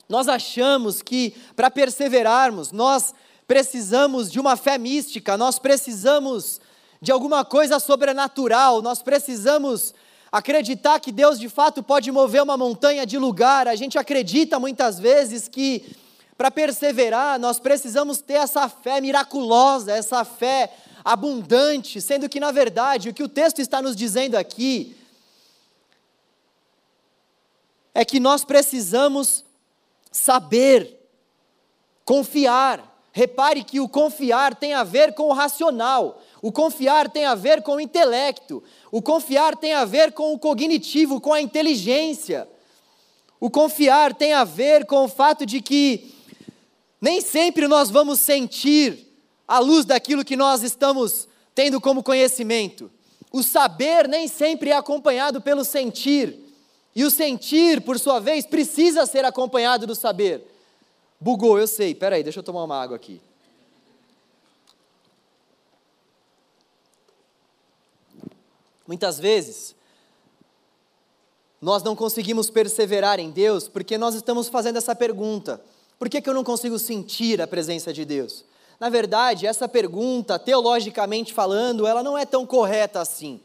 nós 0.08 0.28
achamos 0.28 1.02
que 1.02 1.34
para 1.56 1.70
perseverarmos 1.70 2.72
nós 2.72 3.14
precisamos 3.48 4.32
de 4.32 4.40
uma 4.40 4.56
fé 4.56 4.78
mística, 4.78 5.38
nós 5.38 5.60
precisamos 5.60 6.60
de 7.02 7.12
alguma 7.12 7.44
coisa 7.44 7.80
sobrenatural, 7.80 8.82
nós 8.82 9.02
precisamos 9.02 9.94
acreditar 10.32 11.00
que 11.00 11.12
Deus 11.12 11.40
de 11.40 11.50
fato 11.50 11.82
pode 11.82 12.12
mover 12.12 12.44
uma 12.44 12.58
montanha 12.58 13.06
de 13.06 13.18
lugar. 13.18 13.68
A 13.68 13.76
gente 13.76 13.98
acredita 13.98 14.60
muitas 14.60 15.00
vezes 15.00 15.48
que 15.48 15.96
para 16.40 16.50
perseverar 16.50 17.38
nós 17.38 17.60
precisamos 17.60 18.22
ter 18.22 18.36
essa 18.36 18.70
fé 18.70 19.02
miraculosa, 19.02 19.92
essa 19.92 20.24
fé 20.24 20.74
abundante, 21.04 22.00
sendo 22.00 22.30
que 22.30 22.40
na 22.40 22.50
verdade 22.50 23.10
o 23.10 23.14
que 23.14 23.22
o 23.22 23.28
texto 23.28 23.60
está 23.60 23.82
nos 23.82 23.94
dizendo 23.94 24.36
aqui 24.36 24.96
é 27.94 28.06
que 28.06 28.22
nós 28.22 28.46
precisamos 28.46 29.44
saber, 30.10 30.98
confiar, 32.06 32.88
Repare 33.12 33.64
que 33.64 33.82
o 33.82 33.90
confiar 33.90 34.56
tem 34.56 34.74
a 34.74 34.84
ver 34.84 35.14
com 35.14 35.24
o 35.24 35.34
racional, 35.34 36.22
o 36.42 36.52
confiar 36.52 37.10
tem 37.10 37.26
a 37.26 37.34
ver 37.34 37.64
com 37.64 37.74
o 37.74 37.82
intelecto, 37.82 38.64
o 38.92 39.02
confiar 39.02 39.58
tem 39.58 39.74
a 39.74 39.84
ver 39.84 40.14
com 40.14 40.32
o 40.32 40.40
cognitivo, 40.40 41.20
com 41.20 41.34
a 41.34 41.42
inteligência. 41.42 42.48
O 43.40 43.50
confiar 43.50 44.14
tem 44.14 44.32
a 44.32 44.44
ver 44.44 44.86
com 44.86 45.04
o 45.04 45.08
fato 45.10 45.44
de 45.46 45.60
que 45.60 46.19
nem 47.02 47.22
sempre 47.22 47.68
nós 47.68 47.90
vamos 47.90 48.20
sentir 48.20 49.08
a 49.48 49.60
luz 49.60 49.86
daquilo 49.86 50.26
que 50.26 50.36
nós 50.36 50.64
estamos 50.64 51.28
tendo 51.56 51.80
como 51.80 52.04
conhecimento. 52.04 52.92
O 53.32 53.44
saber 53.44 54.08
nem 54.08 54.28
sempre 54.28 54.70
é 54.70 54.76
acompanhado 54.76 55.42
pelo 55.42 55.64
sentir, 55.64 56.50
e 56.96 57.04
o 57.04 57.12
sentir, 57.12 57.82
por 57.82 58.00
sua 58.00 58.20
vez, 58.20 58.46
precisa 58.46 59.06
ser 59.06 59.24
acompanhado 59.24 59.86
do 59.86 59.96
saber. 59.96 60.44
Bugou, 61.20 61.58
eu 61.60 61.68
sei. 61.68 61.94
Peraí, 61.94 62.24
deixa 62.24 62.40
eu 62.40 62.44
tomar 62.44 62.64
uma 62.64 62.82
água 62.82 62.96
aqui. 62.96 63.22
Muitas 68.88 69.20
vezes, 69.20 69.76
nós 71.62 71.84
não 71.84 71.96
conseguimos 71.96 72.50
perseverar 72.50 73.20
em 73.20 73.30
Deus 73.30 73.68
porque 73.68 73.98
nós 73.98 74.16
estamos 74.16 74.48
fazendo 74.48 74.78
essa 74.78 74.96
pergunta: 74.96 75.62
por 76.00 76.10
que, 76.10 76.22
que 76.22 76.30
eu 76.30 76.34
não 76.34 76.44
consigo 76.44 76.80
sentir 76.80 77.42
a 77.42 77.46
presença 77.46 77.94
de 77.94 78.06
Deus? 78.06 78.46
Na 78.80 78.88
verdade, 78.88 79.46
essa 79.46 79.68
pergunta, 79.68 80.40
teologicamente 80.40 81.34
falando, 81.34 81.86
ela 81.86 82.02
não 82.02 82.18
é 82.18 82.26
tão 82.26 82.46
correta 82.46 83.02
assim. 83.02 83.42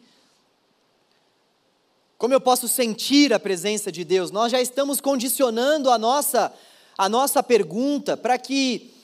Como 2.17 2.33
eu 2.33 2.41
posso 2.41 2.69
sentir 2.69 3.35
a 3.35 3.41
presença 3.41 3.91
de 3.91 4.05
Deus? 4.05 4.31
Nós 4.31 4.53
já 4.53 4.61
estamos 4.61 5.01
condicionando 5.01 5.91
a 5.91 5.99
nossa 5.99 6.55
a 6.97 7.09
nossa 7.09 7.43
pergunta 7.43 8.17
para 8.17 8.39
que 8.39 8.95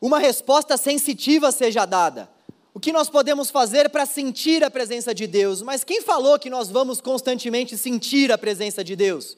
uma 0.00 0.18
resposta 0.18 0.76
sensitiva 0.76 1.52
seja 1.52 1.84
dada. 1.84 2.28
O 2.72 2.80
que 2.80 2.92
nós 2.92 3.08
podemos 3.08 3.50
fazer 3.50 3.88
para 3.90 4.04
sentir 4.04 4.64
a 4.64 4.70
presença 4.70 5.14
de 5.14 5.26
Deus? 5.26 5.62
Mas 5.62 5.84
quem 5.84 6.02
falou 6.02 6.38
que 6.38 6.50
nós 6.50 6.68
vamos 6.68 7.00
constantemente 7.00 7.76
sentir 7.76 8.32
a 8.32 8.38
presença 8.38 8.82
de 8.82 8.96
Deus? 8.96 9.36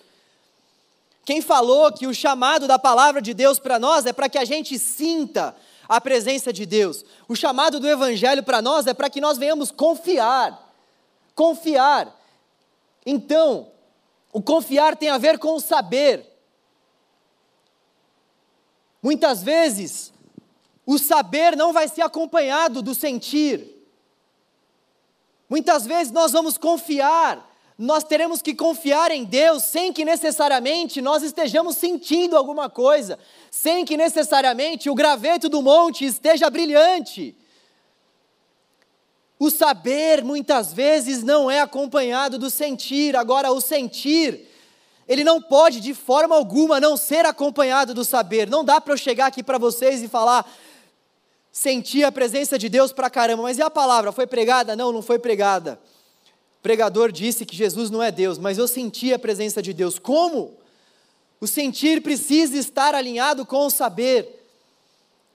Quem 1.27 1.43
falou 1.43 1.93
que 1.93 2.07
o 2.07 2.15
chamado 2.15 2.69
da 2.69 2.79
palavra 2.79 3.21
de 3.21 3.35
Deus 3.35 3.59
para 3.59 3.81
nós 3.81 4.07
é 4.07 4.13
para 4.13 4.29
que 4.29 4.39
a 4.39 4.45
gente 4.45 4.79
sinta 4.79 5.57
a 5.89 6.01
presença 6.01 6.53
de 6.53 6.65
Deus? 6.65 7.05
O 7.27 7.35
chamado 7.35 7.81
do 7.81 7.89
Evangelho 7.89 8.45
para 8.45 8.63
nós 8.63 8.87
é 8.87 8.95
para 8.95 9.11
que 9.11 9.21
nós 9.21 9.37
venhamos 9.37 9.73
confiar. 9.73 10.73
Confiar. 11.35 12.17
Então, 13.05 13.73
o 14.33 14.41
confiar 14.41 14.95
tem 14.95 15.09
a 15.09 15.19
ver 15.19 15.37
com 15.37 15.57
o 15.57 15.61
saber. 15.61 16.25
Muitas 19.03 19.43
vezes, 19.43 20.13
o 20.87 20.97
saber 20.97 21.57
não 21.57 21.73
vai 21.73 21.89
ser 21.89 22.03
acompanhado 22.03 22.81
do 22.81 22.95
sentir. 22.95 23.85
Muitas 25.51 25.87
vezes 25.87 26.13
nós 26.13 26.31
vamos 26.31 26.57
confiar, 26.57 27.45
nós 27.79 28.05
teremos 28.05 28.41
que 28.41 28.55
confiar 28.55 29.11
em 29.11 29.25
Deus 29.25 29.65
sem 29.65 29.93
que 29.93 30.05
necessariamente 30.05 31.03
nós 31.03 31.23
estejamos 31.23 31.77
sentindo 31.77 32.37
alguma 32.37 32.71
coisa, 32.71 33.19
sem 33.51 33.85
que 33.85 33.97
necessariamente 33.97 34.89
o 34.89 34.95
graveto 34.95 35.49
do 35.49 35.61
monte 35.61 36.05
esteja 36.05 36.49
brilhante. 36.49 37.37
O 39.39 39.51
saber 39.51 40.25
muitas 40.25 40.73
vezes 40.73 41.23
não 41.23 41.51
é 41.51 41.61
acompanhado 41.61 42.39
do 42.39 42.49
sentir, 42.49 43.15
agora 43.15 43.53
o 43.53 43.61
sentir 43.61 44.49
ele 45.09 45.23
não 45.23 45.41
pode 45.41 45.81
de 45.81 45.95
forma 45.95 46.35
alguma 46.35 46.81
não 46.81 46.97
ser 46.97 47.25
acompanhado 47.25 47.95
do 47.95 48.05
saber. 48.05 48.51
Não 48.51 48.65
dá 48.65 48.81
para 48.81 48.93
eu 48.93 48.99
chegar 48.99 49.27
aqui 49.27 49.43
para 49.43 49.59
vocês 49.59 50.03
e 50.03 50.09
falar, 50.09 50.51
senti 51.53 52.03
a 52.03 52.11
presença 52.11 52.59
de 52.59 52.69
Deus 52.69 52.93
para 52.93 53.09
caramba, 53.09 53.45
mas 53.45 53.59
e 53.59 53.63
a 53.63 53.71
palavra? 53.71 54.11
Foi 54.11 54.27
pregada? 54.27 54.75
Não, 54.75 54.91
não 54.91 55.03
foi 55.03 55.19
pregada. 55.19 55.79
Pregador 56.67 57.13
disse 57.13 57.47
que 57.47 57.55
Jesus 57.55 57.91
não 57.91 58.03
é 58.03 58.11
Deus, 58.11 58.39
mas 58.39 58.59
eu 58.59 58.67
senti 58.67 59.15
a 59.15 59.19
presença 59.21 59.63
de 59.63 59.73
Deus. 59.73 60.01
Como? 60.01 60.53
O 61.41 61.47
sentir 61.47 62.03
precisa 62.03 62.59
estar 62.59 62.93
alinhado 62.93 63.47
com 63.47 63.67
o 63.67 63.71
saber. 63.71 64.45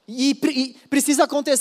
E, 0.05 0.31
e 0.31 0.75
precisa 0.89 1.23
acontecer 1.23 1.55